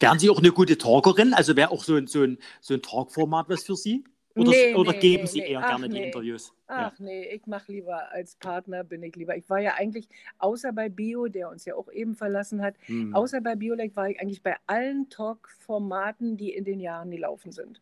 Wären 0.00 0.18
Sie 0.18 0.30
auch 0.30 0.38
eine 0.38 0.52
gute 0.52 0.78
Talkerin? 0.78 1.34
Also 1.34 1.56
wäre 1.56 1.70
auch 1.70 1.84
so 1.84 1.96
ein, 1.96 2.06
so 2.06 2.22
ein, 2.22 2.38
so 2.60 2.74
ein 2.74 2.82
Talkformat 2.82 3.48
was 3.48 3.64
für 3.64 3.76
Sie? 3.76 4.04
Oder, 4.34 4.50
nee, 4.50 4.74
oder 4.74 4.92
nee, 4.92 4.98
geben 4.98 5.22
nee, 5.24 5.28
Sie 5.28 5.40
eher 5.40 5.60
Ach, 5.62 5.68
gerne 5.68 5.88
die 5.88 6.02
Interviews? 6.02 6.54
Ach 6.66 6.98
ja. 6.98 7.04
nee, 7.04 7.28
ich 7.34 7.46
mache 7.46 7.70
lieber 7.70 8.10
als 8.12 8.36
Partner, 8.36 8.82
bin 8.82 9.02
ich 9.02 9.14
lieber. 9.14 9.36
Ich 9.36 9.48
war 9.50 9.58
ja 9.58 9.74
eigentlich, 9.74 10.08
außer 10.38 10.72
bei 10.72 10.88
Bio, 10.88 11.26
der 11.26 11.50
uns 11.50 11.64
ja 11.66 11.74
auch 11.74 11.90
eben 11.92 12.14
verlassen 12.14 12.62
hat, 12.62 12.74
hm. 12.86 13.14
außer 13.14 13.42
bei 13.42 13.56
Biolek 13.56 13.94
war 13.94 14.08
ich 14.08 14.20
eigentlich 14.20 14.42
bei 14.42 14.56
allen 14.66 15.10
Talk-Formaten, 15.10 16.38
die 16.38 16.50
in 16.50 16.64
den 16.64 16.80
Jahren 16.80 17.10
gelaufen 17.10 17.52
sind. 17.52 17.80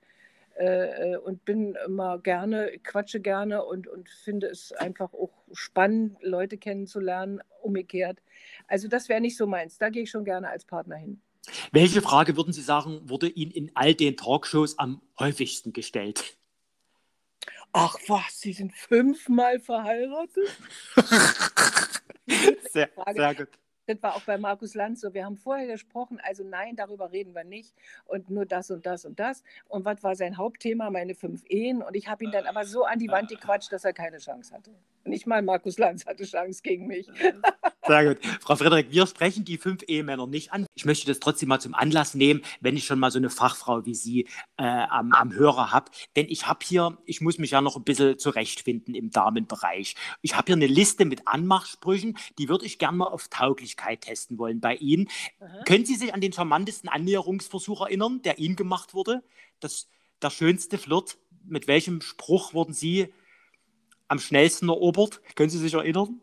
Äh, 0.61 1.13
äh, 1.13 1.17
und 1.17 1.47
bin 1.47 1.75
immer 1.87 2.19
gerne, 2.19 2.79
quatsche 2.85 3.19
gerne 3.19 3.65
und, 3.65 3.89
und 3.89 4.11
finde 4.11 4.49
es 4.49 4.73
einfach 4.73 5.11
auch 5.15 5.33
spannend, 5.55 6.19
Leute 6.21 6.59
kennenzulernen, 6.59 7.41
umgekehrt. 7.63 8.19
Also 8.69 8.87
das 8.87 9.09
wäre 9.09 9.23
nicht 9.23 9.39
so 9.39 9.47
meins. 9.47 9.79
Da 9.79 9.89
gehe 9.89 10.03
ich 10.03 10.11
schon 10.11 10.27
gerne 10.27 10.51
als 10.51 10.67
Partner 10.67 10.97
hin. 10.97 11.23
Welche 11.73 12.03
Frage 12.03 12.37
würden 12.37 12.53
Sie 12.53 12.61
sagen, 12.61 13.01
wurde 13.09 13.29
Ihnen 13.29 13.53
in 13.53 13.71
all 13.75 13.95
den 13.95 14.19
Talkshows 14.19 14.79
am 14.79 15.01
häufigsten 15.19 15.73
gestellt? 15.73 16.37
Ach 17.73 17.97
was, 18.07 18.41
Sie 18.41 18.53
sind 18.53 18.75
fünfmal 18.75 19.61
verheiratet? 19.61 20.59
sehr, 22.71 22.91
sehr 23.15 23.35
gut. 23.35 23.49
Das 23.91 24.01
war 24.05 24.15
auch 24.15 24.23
bei 24.23 24.39
Markus 24.39 24.75
Lanz 24.75 25.01
so. 25.01 25.15
Wir 25.15 25.25
haben 25.25 25.37
vorher 25.37 25.67
gesprochen, 25.67 26.21
also 26.23 26.45
nein, 26.45 26.77
darüber 26.77 27.11
reden 27.11 27.35
wir 27.35 27.43
nicht 27.43 27.75
und 28.07 28.31
nur 28.31 28.47
das 28.47 28.71
und 28.71 28.87
das 28.87 29.05
und 29.05 29.19
das. 29.19 29.43
Und 29.67 29.85
was 29.85 30.05
war 30.05 30.15
sein 30.15 30.37
Hauptthema? 30.37 30.91
Meine 30.91 31.17
fünf 31.17 31.43
Ehen. 31.49 31.83
Und 31.83 31.97
ich 31.97 32.07
habe 32.07 32.23
ihn 32.23 32.31
dann 32.31 32.47
aber 32.47 32.65
so 32.65 32.85
an 32.85 33.01
die 33.01 33.09
Wand 33.09 33.31
gequatscht, 33.31 33.73
dass 33.73 33.85
er 33.85 33.93
keine 33.93 34.19
Chance 34.19 34.55
hatte. 34.55 34.71
Nicht 35.05 35.27
mal 35.27 35.43
Markus 35.43 35.77
Lanz 35.77 36.07
hatte 36.07 36.23
Chance 36.23 36.63
gegen 36.63 36.87
mich. 36.87 37.09
Sehr 37.87 38.15
gut. 38.15 38.25
Frau 38.43 38.57
Frederik, 38.57 38.91
wir 38.91 39.07
sprechen 39.07 39.45
die 39.45 39.57
fünf 39.57 39.83
Ehemänner 39.87 40.27
nicht 40.27 40.53
an. 40.53 40.67
Ich 40.75 40.85
möchte 40.85 41.07
das 41.07 41.19
trotzdem 41.19 41.49
mal 41.49 41.61
zum 41.61 41.75
Anlass 41.75 42.15
nehmen, 42.15 42.43
wenn 42.61 42.77
ich 42.77 42.85
schon 42.85 42.99
mal 42.99 43.11
so 43.11 43.19
eine 43.19 43.31
Fachfrau 43.31 43.87
wie 43.87 43.95
Sie 43.95 44.29
äh, 44.59 44.65
am, 44.65 45.13
am 45.13 45.33
Hörer 45.33 45.73
habe. 45.73 45.91
Denn 46.15 46.27
ich 46.29 46.47
habe 46.47 46.61
hier, 46.63 46.99
ich 47.07 47.21
muss 47.23 47.39
mich 47.39 47.53
ja 47.53 47.63
noch 47.63 47.77
ein 47.77 47.85
bisschen 47.85 48.19
zurechtfinden 48.19 48.95
im 48.95 49.11
Damenbereich. 49.11 49.95
Ich 50.21 50.37
habe 50.37 50.47
hier 50.47 50.57
eine 50.57 50.67
Liste 50.67 51.07
mit 51.07 51.27
Anmachsprüchen, 51.27 52.19
die 52.39 52.49
würde 52.49 52.67
ich 52.67 52.79
gerne 52.79 52.99
mal 52.99 53.07
auf 53.07 53.29
Tauglichkeit 53.29 54.03
testen 54.03 54.39
wollen 54.39 54.61
bei 54.61 54.75
Ihnen. 54.77 55.09
Aha. 55.41 55.63
Können 55.65 55.87
Sie 55.87 55.97
sich 55.97 56.13
an 56.13 56.21
den 56.21 56.33
charmantesten 56.33 56.91
Annäherungsversuch 56.91 57.81
erinnern, 57.81 58.21
der 58.23 58.39
Ihnen 58.39 58.57
gemacht 58.57 58.93
wurde? 58.93 59.23
Das, 59.59 59.89
der 60.21 60.31
schönste 60.31 60.77
Flirt? 60.77 61.17
Mit 61.45 61.67
welchem 61.67 62.03
Spruch 62.03 62.53
wurden 62.53 62.75
Sie 62.75 63.13
am 64.07 64.19
schnellsten 64.19 64.69
erobert? 64.69 65.23
Können 65.35 65.49
Sie 65.49 65.59
sich 65.59 65.73
erinnern? 65.73 66.21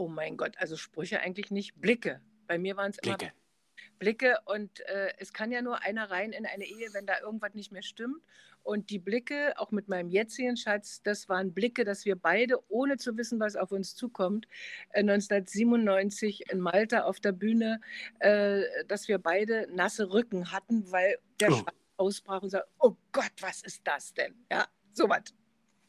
Oh 0.00 0.08
mein 0.08 0.38
Gott, 0.38 0.56
also 0.56 0.78
Sprüche 0.78 1.20
eigentlich 1.20 1.50
nicht, 1.50 1.78
Blicke. 1.78 2.22
Bei 2.46 2.56
mir 2.56 2.74
waren 2.78 2.90
es 2.90 2.96
immer 3.00 3.18
Blicke. 3.18 3.34
Blicke 3.98 4.38
und 4.46 4.80
äh, 4.88 5.12
es 5.18 5.34
kann 5.34 5.52
ja 5.52 5.60
nur 5.60 5.82
einer 5.82 6.10
rein 6.10 6.32
in 6.32 6.46
eine 6.46 6.64
Ehe, 6.64 6.88
wenn 6.94 7.04
da 7.04 7.20
irgendwas 7.20 7.52
nicht 7.52 7.70
mehr 7.70 7.82
stimmt. 7.82 8.22
Und 8.62 8.88
die 8.88 8.98
Blicke, 8.98 9.52
auch 9.58 9.72
mit 9.72 9.88
meinem 9.88 10.08
jetzigen 10.08 10.56
Schatz, 10.56 11.02
das 11.02 11.28
waren 11.28 11.52
Blicke, 11.52 11.84
dass 11.84 12.06
wir 12.06 12.16
beide, 12.16 12.56
ohne 12.70 12.96
zu 12.96 13.18
wissen, 13.18 13.40
was 13.40 13.56
auf 13.56 13.72
uns 13.72 13.94
zukommt, 13.94 14.46
äh, 14.88 15.00
1997 15.00 16.50
in 16.50 16.60
Malta 16.60 17.02
auf 17.02 17.20
der 17.20 17.32
Bühne, 17.32 17.82
äh, 18.20 18.62
dass 18.88 19.06
wir 19.06 19.18
beide 19.18 19.68
nasse 19.70 20.10
Rücken 20.10 20.50
hatten, 20.50 20.90
weil 20.90 21.18
der 21.40 21.50
oh. 21.50 21.56
Schwanz 21.56 21.76
ausbrach 21.98 22.42
und 22.42 22.48
sagte, 22.48 22.70
oh 22.78 22.96
Gott, 23.12 23.32
was 23.40 23.62
ist 23.64 23.86
das 23.86 24.14
denn? 24.14 24.34
Ja, 24.50 24.66
sowas. 24.92 25.24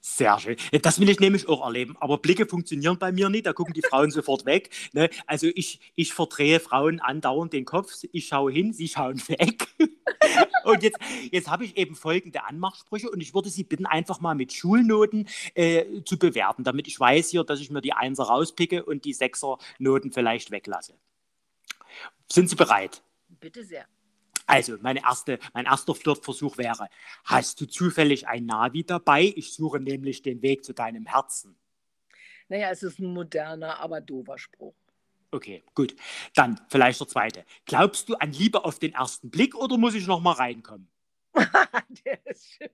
Sehr 0.03 0.39
schön. 0.39 0.57
Das 0.81 0.99
will 0.99 1.09
ich 1.09 1.19
nämlich 1.19 1.47
auch 1.47 1.63
erleben. 1.63 1.95
Aber 1.99 2.17
Blicke 2.17 2.47
funktionieren 2.47 2.97
bei 2.97 3.11
mir 3.11 3.29
nicht. 3.29 3.45
Da 3.45 3.53
gucken 3.53 3.75
die 3.75 3.83
Frauen 3.83 4.09
sofort 4.11 4.45
weg. 4.45 4.71
Ne? 4.93 5.11
Also 5.27 5.47
ich, 5.53 5.93
ich 5.93 6.11
verdrehe 6.13 6.59
Frauen 6.59 6.99
andauernd 6.99 7.53
den 7.53 7.65
Kopf. 7.65 7.93
Ich 8.11 8.27
schaue 8.27 8.51
hin, 8.51 8.73
sie 8.73 8.87
schauen 8.87 9.19
weg. 9.27 9.67
und 10.63 10.81
jetzt, 10.81 10.97
jetzt 11.31 11.51
habe 11.51 11.65
ich 11.65 11.77
eben 11.77 11.95
folgende 11.95 12.43
Anmachsprüche 12.43 13.11
und 13.11 13.21
ich 13.21 13.35
würde 13.35 13.49
Sie 13.49 13.63
bitten, 13.63 13.85
einfach 13.85 14.19
mal 14.21 14.33
mit 14.33 14.53
Schulnoten 14.53 15.29
äh, 15.53 16.01
zu 16.03 16.17
bewerten, 16.17 16.63
damit 16.63 16.87
ich 16.87 16.99
weiß 16.99 17.29
hier, 17.29 17.43
dass 17.43 17.59
ich 17.59 17.69
mir 17.69 17.81
die 17.81 17.93
Einser 17.93 18.23
rauspicke 18.23 18.83
und 18.83 19.05
die 19.05 19.13
Sechser-Noten 19.13 20.11
vielleicht 20.11 20.49
weglasse. 20.49 20.95
Sind 22.31 22.49
Sie 22.49 22.55
bereit? 22.55 23.03
Bitte 23.39 23.63
sehr. 23.63 23.85
Also, 24.45 24.77
meine 24.81 25.01
erste, 25.03 25.39
mein 25.53 25.65
erster 25.65 25.95
Flirtversuch 25.95 26.57
wäre, 26.57 26.89
hast 27.25 27.61
du 27.61 27.65
zufällig 27.65 28.27
ein 28.27 28.45
Navi 28.45 28.83
dabei? 28.83 29.33
Ich 29.35 29.53
suche 29.53 29.79
nämlich 29.79 30.21
den 30.21 30.41
Weg 30.41 30.63
zu 30.63 30.73
deinem 30.73 31.05
Herzen. 31.05 31.55
Naja, 32.49 32.69
es 32.69 32.83
ist 32.83 32.99
ein 32.99 33.13
moderner, 33.13 33.79
aber 33.79 34.01
doofer 34.01 34.37
Spruch. 34.37 34.75
Okay, 35.31 35.63
gut. 35.73 35.95
Dann 36.35 36.59
vielleicht 36.69 36.99
der 36.99 37.07
zweite. 37.07 37.45
Glaubst 37.65 38.09
du 38.09 38.15
an 38.15 38.33
Liebe 38.33 38.65
auf 38.65 38.79
den 38.79 38.93
ersten 38.93 39.29
Blick 39.29 39.55
oder 39.55 39.77
muss 39.77 39.93
ich 39.93 40.05
noch 40.05 40.19
mal 40.19 40.33
reinkommen? 40.33 40.89
der 42.05 42.25
ist 42.25 42.51
schön. 42.51 42.69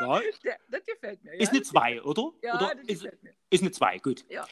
Ja? 0.00 0.20
Der, 0.44 0.58
das 0.70 0.84
gefällt 0.84 1.24
mir. 1.24 1.34
Ja? 1.34 1.40
Ist 1.40 1.52
eine 1.52 1.62
2, 1.62 2.02
oder? 2.02 2.32
Ja, 2.42 2.54
oder 2.56 2.74
das 2.74 2.84
ist, 2.86 3.02
gefällt 3.02 3.22
mir. 3.22 3.34
Ist 3.48 3.62
eine 3.62 3.70
2, 3.70 3.98
gut. 3.98 4.24
Ja. 4.28 4.46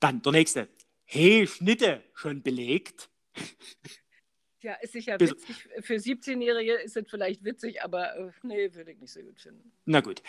Dann 0.00 0.20
der 0.20 0.32
nächste. 0.32 0.68
Hey, 1.04 1.46
Schnitte, 1.46 2.02
schon 2.12 2.42
belegt? 2.42 3.08
Ja, 4.62 4.74
ist 4.74 4.92
sicher 4.92 5.20
witzig. 5.20 5.68
Für 5.80 5.94
17-Jährige 5.94 6.74
ist 6.74 6.96
es 6.96 7.08
vielleicht 7.08 7.44
witzig, 7.44 7.82
aber 7.82 8.16
äh, 8.16 8.30
nee, 8.42 8.72
würde 8.74 8.92
ich 8.92 8.98
nicht 8.98 9.12
so 9.12 9.20
gut 9.20 9.38
finden. 9.38 9.70
Na 9.84 10.00
gut. 10.00 10.22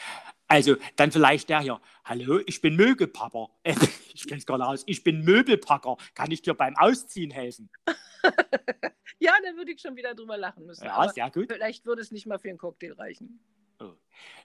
Also, 0.47 0.75
dann 0.97 1.11
vielleicht 1.11 1.49
der 1.49 1.61
hier. 1.61 1.81
Hallo, 2.03 2.41
ich 2.45 2.59
bin 2.61 2.75
Mögelpapper. 2.75 3.49
Äh, 3.63 3.73
ich 4.13 4.27
kenne 4.27 4.39
es 4.39 4.45
gerade 4.45 4.65
aus. 4.65 4.83
Ich 4.85 5.03
bin 5.03 5.23
Möbelpacker. 5.23 5.97
Kann 6.13 6.31
ich 6.31 6.41
dir 6.41 6.53
beim 6.53 6.75
Ausziehen 6.75 7.31
helfen? 7.31 7.69
ja, 9.19 9.33
da 9.43 9.55
würde 9.55 9.71
ich 9.71 9.81
schon 9.81 9.95
wieder 9.95 10.13
drüber 10.13 10.37
lachen 10.37 10.65
müssen. 10.65 10.83
Ja, 10.83 11.07
sehr 11.09 11.31
gut. 11.31 11.51
Vielleicht 11.51 11.85
würde 11.85 12.01
es 12.01 12.11
nicht 12.11 12.25
mal 12.25 12.37
für 12.37 12.49
einen 12.49 12.57
Cocktail 12.57 12.93
reichen. 12.93 13.39
Oh. 13.79 13.93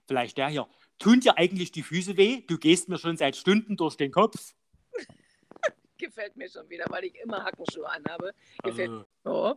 Vielleicht 0.07 0.39
der 0.39 0.49
hier. 0.49 0.69
Tun 0.99 1.21
dir 1.21 1.39
eigentlich 1.39 1.73
die 1.73 1.83
Füße 1.83 2.17
weh? 2.17 2.43
Du 2.47 2.57
gehst 2.57 2.89
mir 2.89 2.99
schon 2.99 3.17
seit 3.17 3.35
Stunden 3.35 3.77
durch 3.77 3.97
den 3.97 4.13
Kopf. 4.13 4.55
Gefällt 5.99 6.37
mir 6.37 6.49
schon 6.49 6.69
wieder, 6.71 6.85
weil 6.89 7.05
ich 7.05 7.17
immer 7.17 7.45
Hackenschuhe 7.45 7.89
anhabe. 7.89 8.33
Gefällt 8.63 8.91
oh. 8.91 8.93
mir. 8.93 9.07
Oh. 9.25 9.57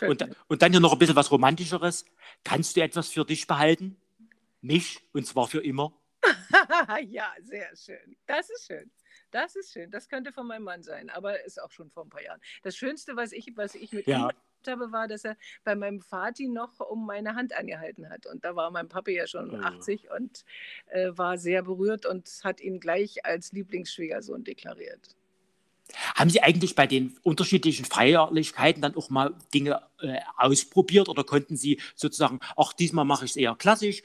Und, 0.00 0.28
und, 0.48 0.62
dann 0.62 0.72
hier 0.72 0.80
noch 0.80 0.92
ein 0.92 0.98
bisschen 0.98 1.16
was 1.16 1.30
Romantischeres. 1.30 2.04
Kannst 2.44 2.76
du 2.76 2.82
etwas 2.82 3.08
für 3.08 3.24
dich 3.24 3.46
behalten? 3.46 3.96
Mich, 4.60 5.00
und 5.12 5.26
zwar 5.26 5.46
für 5.46 5.64
immer. 5.64 5.92
ja, 7.06 7.32
sehr 7.42 7.74
schön. 7.76 8.16
Das 8.26 8.50
ist 8.50 8.66
schön. 8.66 8.90
Das 9.30 9.56
ist 9.56 9.72
schön. 9.72 9.90
Das 9.90 10.08
könnte 10.08 10.32
von 10.32 10.46
meinem 10.46 10.64
Mann 10.64 10.82
sein, 10.82 11.10
aber 11.10 11.44
ist 11.44 11.60
auch 11.60 11.70
schon 11.70 11.90
vor 11.90 12.04
ein 12.04 12.10
paar 12.10 12.22
Jahren. 12.22 12.40
Das 12.62 12.76
Schönste, 12.76 13.16
was 13.16 13.32
ich, 13.32 13.52
was 13.56 13.74
ich 13.74 13.92
mit 13.92 14.06
ja. 14.06 14.28
ihm 14.28 14.30
habe, 14.66 14.92
war, 14.92 15.06
dass 15.06 15.24
er 15.24 15.36
bei 15.64 15.76
meinem 15.76 16.00
Vati 16.00 16.48
noch 16.48 16.80
um 16.80 17.06
meine 17.06 17.34
Hand 17.34 17.52
angehalten 17.52 18.08
hat. 18.08 18.26
Und 18.26 18.44
da 18.44 18.56
war 18.56 18.70
mein 18.70 18.88
Papi 18.88 19.14
ja 19.14 19.26
schon 19.26 19.50
oh. 19.50 19.62
80 19.62 20.10
und 20.10 20.44
äh, 20.86 21.10
war 21.10 21.38
sehr 21.38 21.62
berührt 21.62 22.06
und 22.06 22.28
hat 22.42 22.60
ihn 22.60 22.80
gleich 22.80 23.24
als 23.24 23.52
Lieblingsschwiegersohn 23.52 24.44
deklariert. 24.44 25.16
Haben 26.14 26.30
Sie 26.30 26.42
eigentlich 26.42 26.74
bei 26.74 26.86
den 26.86 27.16
unterschiedlichen 27.22 27.84
Feierlichkeiten 27.84 28.82
dann 28.82 28.96
auch 28.96 29.10
mal 29.10 29.34
Dinge 29.54 29.82
äh, 30.00 30.18
ausprobiert 30.36 31.08
oder 31.08 31.24
konnten 31.24 31.56
Sie 31.56 31.80
sozusagen, 31.94 32.40
ach, 32.56 32.72
diesmal 32.72 33.04
mache 33.04 33.24
ich 33.24 33.32
es 33.32 33.36
eher 33.36 33.54
klassisch, 33.54 34.02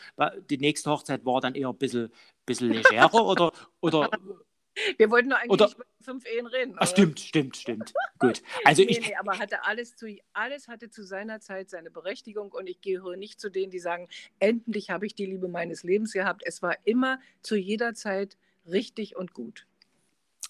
die 0.49 0.57
nächste 0.57 0.91
Hochzeit 0.91 1.25
war 1.25 1.41
dann 1.41 1.55
eher 1.55 1.69
ein 1.69 1.77
bisschen, 1.77 2.11
bisschen 2.45 2.71
legerer 2.71 3.25
oder, 3.25 3.51
oder 3.81 4.09
wir 4.97 5.09
wollten 5.09 5.29
nur 5.29 5.37
eigentlich 5.37 5.51
oder, 5.51 5.71
über 5.73 5.85
fünf 6.01 6.25
Ehen 6.25 6.47
reden. 6.47 6.75
Ach, 6.77 6.87
stimmt, 6.87 7.19
stimmt, 7.19 7.57
stimmt. 7.57 7.93
Gut. 8.19 8.41
Also 8.65 8.83
nee, 8.83 8.91
ich, 8.91 9.01
nee, 9.01 9.15
aber 9.15 9.39
hatte 9.39 9.63
alles, 9.65 9.95
zu, 9.95 10.15
alles 10.33 10.67
hatte 10.67 10.89
zu 10.89 11.03
seiner 11.03 11.39
Zeit 11.39 11.69
seine 11.69 11.91
Berechtigung 11.91 12.51
und 12.51 12.67
ich 12.67 12.81
gehöre 12.81 13.17
nicht 13.17 13.39
zu 13.39 13.49
denen, 13.49 13.71
die 13.71 13.79
sagen, 13.79 14.07
endlich 14.39 14.89
habe 14.89 15.05
ich 15.05 15.15
die 15.15 15.25
Liebe 15.25 15.47
meines 15.47 15.83
Lebens 15.83 16.13
gehabt. 16.13 16.43
Es 16.45 16.61
war 16.61 16.75
immer 16.85 17.19
zu 17.41 17.55
jeder 17.55 17.93
Zeit 17.93 18.37
richtig 18.65 19.15
und 19.15 19.33
gut. 19.33 19.65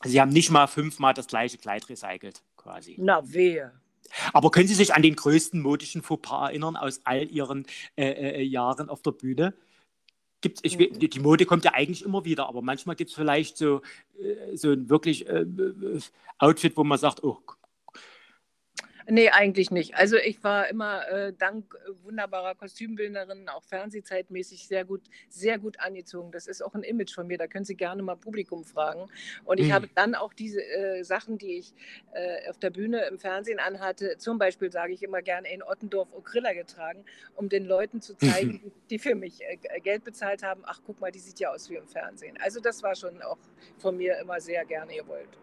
Sie 0.03 0.19
haben 0.19 0.31
nicht 0.31 0.51
mal 0.51 0.67
fünfmal 0.67 1.13
das 1.13 1.27
gleiche 1.27 1.57
Kleid 1.57 1.87
recycelt, 1.89 2.41
quasi. 2.57 2.95
Na, 2.97 3.21
wehe. 3.31 3.71
Aber 4.33 4.51
können 4.51 4.67
Sie 4.67 4.75
sich 4.75 4.93
an 4.93 5.01
den 5.01 5.15
größten 5.15 5.61
modischen 5.61 6.01
Fauxpas 6.01 6.49
erinnern 6.49 6.75
aus 6.75 7.01
all 7.03 7.23
Ihren 7.23 7.65
äh, 7.95 8.09
äh, 8.09 8.41
Jahren 8.41 8.89
auf 8.89 9.01
der 9.01 9.11
Bühne? 9.11 9.53
Gibt's, 10.41 10.61
ich, 10.63 10.77
mhm. 10.77 10.99
die 10.99 11.19
Mode 11.19 11.45
kommt 11.45 11.65
ja 11.65 11.73
eigentlich 11.73 12.03
immer 12.03 12.25
wieder, 12.25 12.47
aber 12.47 12.61
manchmal 12.61 12.95
gibt 12.95 13.11
es 13.11 13.15
vielleicht 13.15 13.57
so, 13.57 13.81
äh, 14.19 14.57
so 14.57 14.71
ein 14.71 14.89
wirklich 14.89 15.27
äh, 15.27 15.41
äh, 15.41 15.99
Outfit, 16.39 16.75
wo 16.75 16.83
man 16.83 16.97
sagt, 16.97 17.23
oh, 17.23 17.39
Nee, 19.07 19.29
eigentlich 19.29 19.71
nicht. 19.71 19.95
Also 19.95 20.17
ich 20.17 20.43
war 20.43 20.67
immer 20.69 21.07
äh, 21.09 21.33
dank 21.33 21.75
äh, 21.75 21.91
wunderbarer 22.03 22.55
Kostümbildnerinnen 22.55 23.49
auch 23.49 23.63
fernsehzeitmäßig 23.63 24.67
sehr 24.67 24.85
gut, 24.85 25.01
sehr 25.29 25.57
gut 25.59 25.79
angezogen. 25.79 26.31
Das 26.31 26.47
ist 26.47 26.61
auch 26.61 26.73
ein 26.73 26.83
Image 26.83 27.13
von 27.13 27.27
mir. 27.27 27.37
Da 27.37 27.47
können 27.47 27.65
Sie 27.65 27.75
gerne 27.75 28.03
mal 28.03 28.15
Publikum 28.15 28.63
fragen. 28.63 29.09
Und 29.43 29.59
ich 29.59 29.67
mhm. 29.67 29.73
habe 29.73 29.89
dann 29.95 30.15
auch 30.15 30.33
diese 30.33 30.61
äh, 30.63 31.03
Sachen, 31.03 31.37
die 31.37 31.57
ich 31.57 31.73
äh, 32.13 32.49
auf 32.49 32.59
der 32.59 32.69
Bühne 32.69 33.05
im 33.05 33.19
Fernsehen 33.19 33.59
anhatte, 33.59 34.17
zum 34.17 34.37
Beispiel 34.37 34.71
sage 34.71 34.93
ich 34.93 35.03
immer 35.03 35.21
gerne 35.21 35.51
in 35.51 35.63
Ottendorf 35.63 36.13
Okrilla 36.13 36.53
getragen, 36.53 37.05
um 37.35 37.49
den 37.49 37.65
Leuten 37.65 38.01
zu 38.01 38.15
zeigen, 38.15 38.61
mhm. 38.63 38.71
die 38.89 38.99
für 38.99 39.15
mich 39.15 39.41
äh, 39.41 39.79
Geld 39.81 40.03
bezahlt 40.03 40.43
haben. 40.43 40.61
Ach, 40.65 40.81
guck 40.85 40.99
mal, 40.99 41.11
die 41.11 41.19
sieht 41.19 41.39
ja 41.39 41.51
aus 41.51 41.69
wie 41.69 41.75
im 41.75 41.87
Fernsehen. 41.87 42.37
Also 42.41 42.59
das 42.59 42.83
war 42.83 42.95
schon 42.95 43.21
auch 43.21 43.39
von 43.77 43.97
mir 43.97 44.17
immer 44.19 44.39
sehr 44.39 44.65
gerne 44.65 44.95
gewollt. 44.95 45.37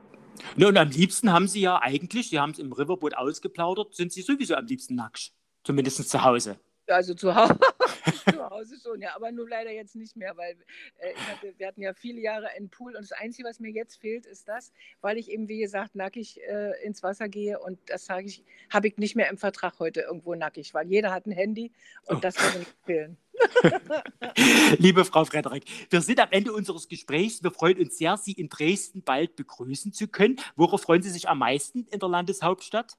Ne, 0.57 0.69
und 0.69 0.77
am 0.77 0.91
liebsten 0.91 1.33
haben 1.33 1.49
Sie 1.49 1.61
ja 1.61 1.81
eigentlich, 1.81 2.31
Sie 2.31 2.39
haben 2.39 2.51
es 2.51 2.59
im 2.59 2.73
Riverboot 2.73 3.15
ausgeplaudert, 3.15 3.95
sind 3.95 4.13
Sie 4.13 4.23
sowieso 4.23 4.55
am 4.55 4.67
liebsten 4.67 4.95
nackt. 4.95 5.33
Zumindest 5.65 6.09
zu 6.09 6.23
Hause. 6.23 6.59
Also 6.89 7.15
zu 7.15 7.35
Hause, 7.35 7.59
zu 8.33 8.51
Hause 8.51 8.77
schon, 8.83 9.01
ja, 9.01 9.15
aber 9.15 9.31
nur 9.33 9.49
leider 9.49 9.71
jetzt 9.71 9.95
nicht 9.95 10.17
mehr, 10.17 10.37
weil 10.37 10.57
äh, 10.99 11.15
hatte, 11.15 11.55
wir 11.57 11.67
hatten 11.67 11.83
ja 11.83 11.93
viele 11.95 12.21
Jahre 12.21 12.49
einen 12.49 12.71
Pool 12.71 12.97
und 12.97 13.03
das 13.03 13.13
Einzige, 13.13 13.49
was 13.49 13.61
mir 13.61 13.71
jetzt 13.71 14.01
fehlt, 14.01 14.27
ist 14.27 14.49
das, 14.49 14.73
weil 15.01 15.19
ich 15.19 15.31
eben, 15.31 15.49
wie 15.49 15.61
gesagt, 15.61 15.95
nackig 15.95 16.41
äh, 16.43 16.83
ins 16.85 17.03
Wasser 17.03 17.29
gehe 17.29 17.59
und 17.59 17.79
das 17.87 18.07
sage 18.07 18.27
ich, 18.27 18.43
habe 18.71 18.89
ich 18.89 18.97
nicht 18.97 19.17
mehr 19.17 19.29
im 19.29 19.39
Vertrag 19.39 19.79
heute 19.79 20.01
irgendwo 20.01 20.35
nackig, 20.35 20.75
weil 20.75 20.89
jeder 20.89 21.13
hat 21.13 21.27
ein 21.27 21.33
Handy 21.33 21.73
und 22.07 22.17
oh. 22.17 22.21
das 22.21 22.41
würde 22.41 22.61
nicht 22.61 22.75
fehlen. 22.85 23.17
Liebe 24.79 25.05
Frau 25.05 25.25
Frederik, 25.25 25.65
wir 25.91 26.01
sind 26.01 26.21
am 26.21 26.29
Ende 26.31 26.53
unseres 26.53 26.89
Gesprächs. 26.89 27.43
Wir 27.43 27.51
freuen 27.51 27.79
uns 27.79 27.97
sehr, 27.97 28.17
Sie 28.17 28.33
in 28.33 28.49
Dresden 28.49 29.03
bald 29.03 29.37
begrüßen 29.37 29.93
zu 29.93 30.09
können. 30.09 30.41
Worauf 30.57 30.83
freuen 30.83 31.03
Sie 31.03 31.11
sich 31.11 31.29
am 31.29 31.39
meisten 31.39 31.87
in 31.91 32.01
der 32.01 32.09
Landeshauptstadt? 32.09 32.97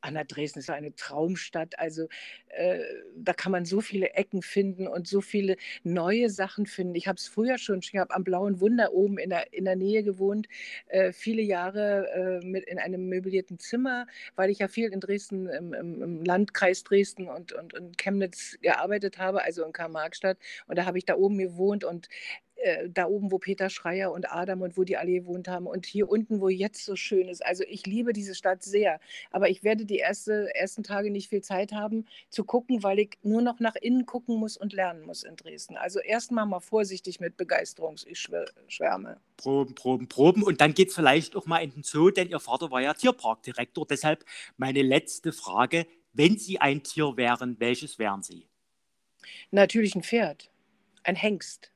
Anna 0.00 0.24
Dresden 0.24 0.60
ist 0.60 0.70
eine 0.70 0.94
Traumstadt. 0.94 1.78
Also 1.78 2.08
äh, 2.48 2.80
da 3.16 3.32
kann 3.32 3.52
man 3.52 3.64
so 3.64 3.80
viele 3.80 4.10
Ecken 4.10 4.42
finden 4.42 4.86
und 4.86 5.06
so 5.08 5.20
viele 5.20 5.56
neue 5.84 6.30
Sachen 6.30 6.66
finden. 6.66 6.94
Ich 6.94 7.08
habe 7.08 7.16
es 7.16 7.28
früher 7.28 7.58
schon, 7.58 7.80
ich 7.80 7.94
habe 7.96 8.14
am 8.14 8.24
Blauen 8.24 8.60
Wunder 8.60 8.92
oben 8.92 9.18
in 9.18 9.30
der, 9.30 9.52
in 9.52 9.64
der 9.64 9.76
Nähe 9.76 10.02
gewohnt, 10.02 10.48
äh, 10.88 11.12
viele 11.12 11.42
Jahre 11.42 12.40
äh, 12.42 12.46
mit 12.46 12.64
in 12.64 12.78
einem 12.78 13.08
möblierten 13.08 13.58
Zimmer, 13.58 14.06
weil 14.36 14.50
ich 14.50 14.58
ja 14.58 14.68
viel 14.68 14.92
in 14.92 15.00
Dresden, 15.00 15.48
im, 15.48 15.72
im, 15.72 16.02
im 16.02 16.24
Landkreis 16.24 16.84
Dresden 16.84 17.28
und, 17.28 17.52
und, 17.52 17.74
und 17.74 17.98
Chemnitz 17.98 18.58
gearbeitet 18.60 19.18
habe, 19.18 19.42
also 19.42 19.64
in 19.64 19.72
Karl-Marx-Stadt. 19.72 20.38
Und 20.66 20.76
da 20.78 20.86
habe 20.86 20.98
ich 20.98 21.04
da 21.04 21.16
oben 21.16 21.38
gewohnt 21.38 21.84
und 21.84 22.08
äh, 22.62 22.88
da 22.88 23.06
oben, 23.06 23.32
wo 23.32 23.38
Peter 23.38 23.70
Schreier 23.70 24.12
und 24.12 24.30
Adam 24.30 24.62
und 24.62 24.76
wo 24.76 24.84
die 24.84 24.96
alle 24.96 25.10
gewohnt 25.10 25.48
haben 25.48 25.66
und 25.66 25.84
hier 25.84 26.08
unten, 26.08 26.40
wo 26.40 26.48
jetzt 26.48 26.84
so 26.84 26.94
schön 26.94 27.28
ist. 27.28 27.44
Also 27.44 27.64
ich 27.68 27.86
liebe 27.86 28.12
diese 28.12 28.36
Stadt 28.36 28.62
sehr, 28.62 29.00
aber 29.32 29.50
ich 29.50 29.64
werde 29.64 29.84
die 29.84 29.96
erste, 29.96 30.54
ersten 30.54 30.84
Tage 30.84 31.10
nicht 31.10 31.28
viel 31.28 31.42
Zeit 31.42 31.72
haben 31.72 32.06
zu 32.28 32.44
gucken, 32.44 32.84
weil 32.84 33.00
ich 33.00 33.18
nur 33.24 33.42
noch 33.42 33.58
nach 33.58 33.74
innen 33.74 34.06
gucken 34.06 34.36
muss 34.36 34.56
und 34.56 34.72
lernen 34.72 35.02
muss 35.02 35.24
in 35.24 35.34
Dresden. 35.34 35.76
Also 35.76 35.98
erstmal 35.98 36.46
mal 36.46 36.60
vorsichtig 36.60 37.18
mit 37.18 37.36
Begeisterung, 37.36 37.96
ich 38.06 38.28
schwärme. 38.68 39.20
Proben, 39.36 39.74
Proben, 39.74 40.08
Proben 40.08 40.44
und 40.44 40.60
dann 40.60 40.72
geht 40.72 40.90
es 40.90 40.94
vielleicht 40.94 41.34
auch 41.34 41.46
mal 41.46 41.58
in 41.58 41.72
den 41.72 41.82
Zoo, 41.82 42.10
denn 42.10 42.28
Ihr 42.28 42.38
Vater 42.38 42.70
war 42.70 42.80
ja 42.80 42.94
Tierparkdirektor. 42.94 43.86
Deshalb 43.88 44.24
meine 44.56 44.82
letzte 44.82 45.32
Frage, 45.32 45.88
wenn 46.12 46.38
Sie 46.38 46.60
ein 46.60 46.84
Tier 46.84 47.16
wären, 47.16 47.58
welches 47.58 47.98
wären 47.98 48.22
Sie? 48.22 48.46
Natürlich 49.50 49.96
ein 49.96 50.04
Pferd, 50.04 50.48
ein 51.02 51.16
Hengst 51.16 51.71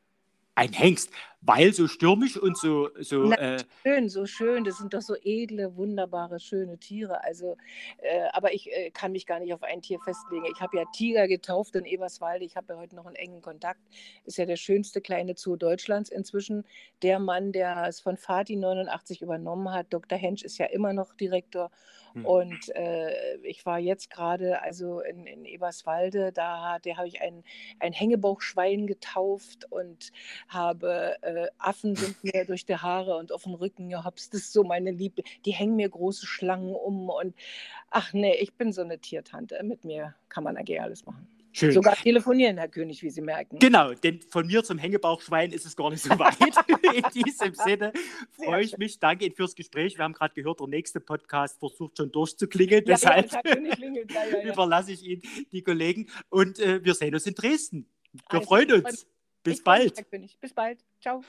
ein 0.57 0.73
Hengst, 0.73 1.11
weil 1.47 1.73
so 1.73 1.87
stürmisch 1.87 2.37
und 2.37 2.57
so. 2.57 2.91
so 3.01 3.25
Na, 3.25 3.37
äh, 3.37 3.59
schön, 3.85 4.09
so 4.09 4.27
schön. 4.27 4.65
Das 4.65 4.79
sind 4.79 4.93
doch 4.93 5.01
so 5.01 5.15
edle, 5.23 5.77
wunderbare, 5.77 6.41
schöne 6.41 6.79
Tiere. 6.79 7.23
Also, 7.23 7.57
äh, 7.99 8.29
aber 8.33 8.53
ich 8.53 8.71
äh, 8.73 8.91
kann 8.91 9.13
mich 9.13 9.27
gar 9.27 9.41
nicht 9.41 9.55
auf 9.55 9.63
ein 9.63 9.81
Tier 9.81 10.01
festlegen. 10.01 10.47
Ich 10.53 10.61
habe 10.61 10.77
ja 10.77 10.85
Tiger 10.93 11.29
getauft 11.29 11.77
in 11.77 11.85
Eberswalde. 11.85 12.45
Ich 12.45 12.57
habe 12.57 12.75
ja 12.75 12.79
heute 12.79 12.97
noch 12.97 13.07
einen 13.07 13.17
engen 13.17 13.43
Kontakt. 13.43 13.81
Ist 14.25 14.39
ja 14.39 14.47
der 14.47 14.57
schönste 14.57 15.01
kleine 15.01 15.35
Zoo 15.37 15.57
Deutschlands 15.57 16.11
inzwischen. 16.11 16.65
Der 17.03 17.19
Mann, 17.19 17.53
der 17.53 17.87
es 17.87 18.01
von 18.01 18.17
Fatih 18.17 18.57
89 18.57 19.23
übernommen 19.23 19.73
hat, 19.73 19.87
Dr. 19.91 20.19
Hensch, 20.19 20.43
ist 20.43 20.59
ja 20.59 20.67
immer 20.67 20.93
noch 20.93 21.15
Direktor. 21.15 21.71
Hm. 22.17 22.25
Und 22.25 22.75
äh, 22.75 23.37
ich 23.43 23.67
war 23.67 23.79
jetzt 23.79 24.11
gerade 24.11 24.63
also 24.63 25.01
in, 25.01 25.27
in 25.27 25.45
Eberswalde, 25.45 26.33
da 26.33 26.79
habe 26.81 27.09
ich 27.09 27.21
ein, 27.21 27.45
ein 27.79 27.93
Hängebauchschwein 27.93 28.87
getauft 28.87 29.71
und 29.71 30.13
habe 30.49 31.17
äh, 31.37 31.49
Affen 31.59 31.95
sind 31.95 32.23
mir 32.25 32.45
durch 32.45 32.67
die 32.67 32.77
Haare 32.77 33.17
und 33.17 33.33
auf 33.33 33.45
den 33.45 33.55
Rücken 33.55 33.89
gehopst. 33.89 34.35
Das 34.35 34.43
ist 34.43 34.53
so 34.53 34.65
meine 34.65 34.91
Liebe. 34.91 35.23
Die 35.45 35.53
hängen 35.53 35.77
mir 35.77 35.89
große 35.89 36.27
Schlangen 36.27 36.75
um 36.75 37.09
und 37.09 37.35
ach 37.91 38.13
nee, 38.13 38.35
ich 38.37 38.55
bin 38.55 38.73
so 38.73 38.83
eine 38.83 38.99
Tiertante. 38.99 39.63
Mit 39.63 39.85
mir 39.85 40.15
kann 40.29 40.45
man 40.45 40.57
eigentlich 40.57 40.81
alles 40.81 41.07
machen. 41.07 41.29
Schön. 41.57 41.73
Sogar 41.73 41.97
telefonieren, 41.97 42.59
Herr 42.59 42.69
König, 42.69 43.03
wie 43.03 43.09
Sie 43.09 43.23
merken. 43.23 43.59
Genau, 43.59 43.95
denn 43.95 44.21
von 44.21 44.47
mir 44.47 44.63
zum 44.63 44.77
Hängebauchschwein 44.77 45.53
ist 45.53 45.65
es 45.65 45.75
gar 45.75 45.89
nicht 45.89 46.03
so 46.03 46.11
weit. 46.19 46.37
In 46.95 47.25
diesem 47.25 47.55
Sinne 47.55 47.95
freue 48.33 48.63
ich 48.63 48.77
mich. 48.77 48.99
Danke 48.99 49.25
Ihnen 49.25 49.35
fürs 49.35 49.55
Gespräch. 49.55 49.97
Wir 49.97 50.05
haben 50.05 50.13
gerade 50.13 50.35
gehört, 50.35 50.61
der 50.61 50.67
nächste 50.67 51.01
Podcast 51.01 51.59
versucht 51.59 51.97
schon 51.97 52.13
durchzuklingeln. 52.13 52.85
Ja, 52.85 52.97
Deshalb 52.97 53.33
ja, 53.33 54.53
überlasse 54.53 54.93
ich 54.93 55.03
Ihnen 55.03 55.23
die 55.51 55.63
Kollegen. 55.63 56.11
Und 56.29 56.59
äh, 56.59 56.85
wir 56.85 56.93
sehen 56.93 57.15
uns 57.15 57.25
in 57.25 57.35
Dresden. 57.35 57.89
Wir 58.13 58.41
also, 58.41 58.47
freuen 58.49 58.73
uns. 58.73 59.07
Bis 59.47 59.63
bald. 59.63 59.95
Bis 60.41 60.53
bald. 60.53 60.85
Ciao. 61.01 61.23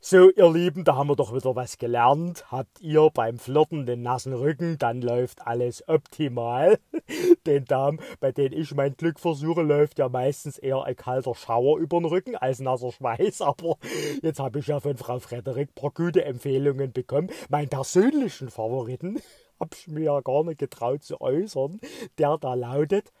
So, 0.00 0.30
ihr 0.30 0.50
Lieben, 0.50 0.84
da 0.84 0.96
haben 0.96 1.10
wir 1.10 1.16
doch 1.16 1.34
wieder 1.34 1.54
was 1.54 1.76
gelernt. 1.76 2.50
Habt 2.50 2.80
ihr 2.80 3.10
beim 3.12 3.38
Flirten 3.38 3.84
den 3.84 4.00
nassen 4.00 4.32
Rücken, 4.32 4.78
dann 4.78 5.02
läuft 5.02 5.46
alles 5.46 5.86
optimal. 5.86 6.78
Den 7.46 7.66
Damen, 7.66 8.00
bei 8.20 8.32
denen 8.32 8.58
ich 8.58 8.74
mein 8.74 8.96
Glück 8.96 9.20
versuche, 9.20 9.60
läuft 9.60 9.98
ja 9.98 10.08
meistens 10.08 10.56
eher 10.56 10.84
ein 10.84 10.96
kalter 10.96 11.34
Schauer 11.34 11.78
über 11.78 11.98
den 11.98 12.06
Rücken 12.06 12.36
als 12.36 12.60
nasser 12.60 12.92
Schweiß. 12.92 13.42
Aber 13.42 13.76
jetzt 14.22 14.40
habe 14.40 14.60
ich 14.60 14.68
ja 14.68 14.80
von 14.80 14.96
Frau 14.96 15.18
Frederik 15.18 15.68
ein 15.70 15.74
paar 15.74 15.90
gute 15.90 16.24
Empfehlungen 16.24 16.92
bekommen. 16.92 17.28
Meinen 17.50 17.68
persönlichen 17.68 18.48
Favoriten 18.48 19.20
habe 19.60 19.70
ich 19.76 19.88
mir 19.88 20.04
ja 20.04 20.20
gar 20.20 20.42
nicht 20.42 20.58
getraut 20.58 21.02
zu 21.02 21.20
äußern. 21.20 21.80
Der 22.18 22.38
da 22.38 22.54
lautet, 22.54 23.12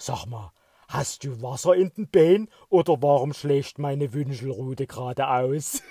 sag 0.00 0.26
mal, 0.26 0.52
Hast 0.90 1.22
du 1.22 1.40
Wasser 1.40 1.76
in 1.76 1.92
den 1.96 2.10
Beinen 2.10 2.50
oder 2.68 3.00
warum 3.00 3.32
schlägt 3.32 3.78
meine 3.78 4.12
Wünschelrute 4.12 4.88
geradeaus? 4.88 5.84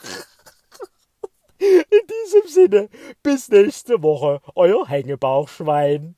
In 1.58 1.82
diesem 1.90 2.46
Sinne, 2.46 2.88
bis 3.24 3.48
nächste 3.48 4.00
Woche, 4.00 4.40
euer 4.54 4.86
Hängebauchschwein. 4.86 6.14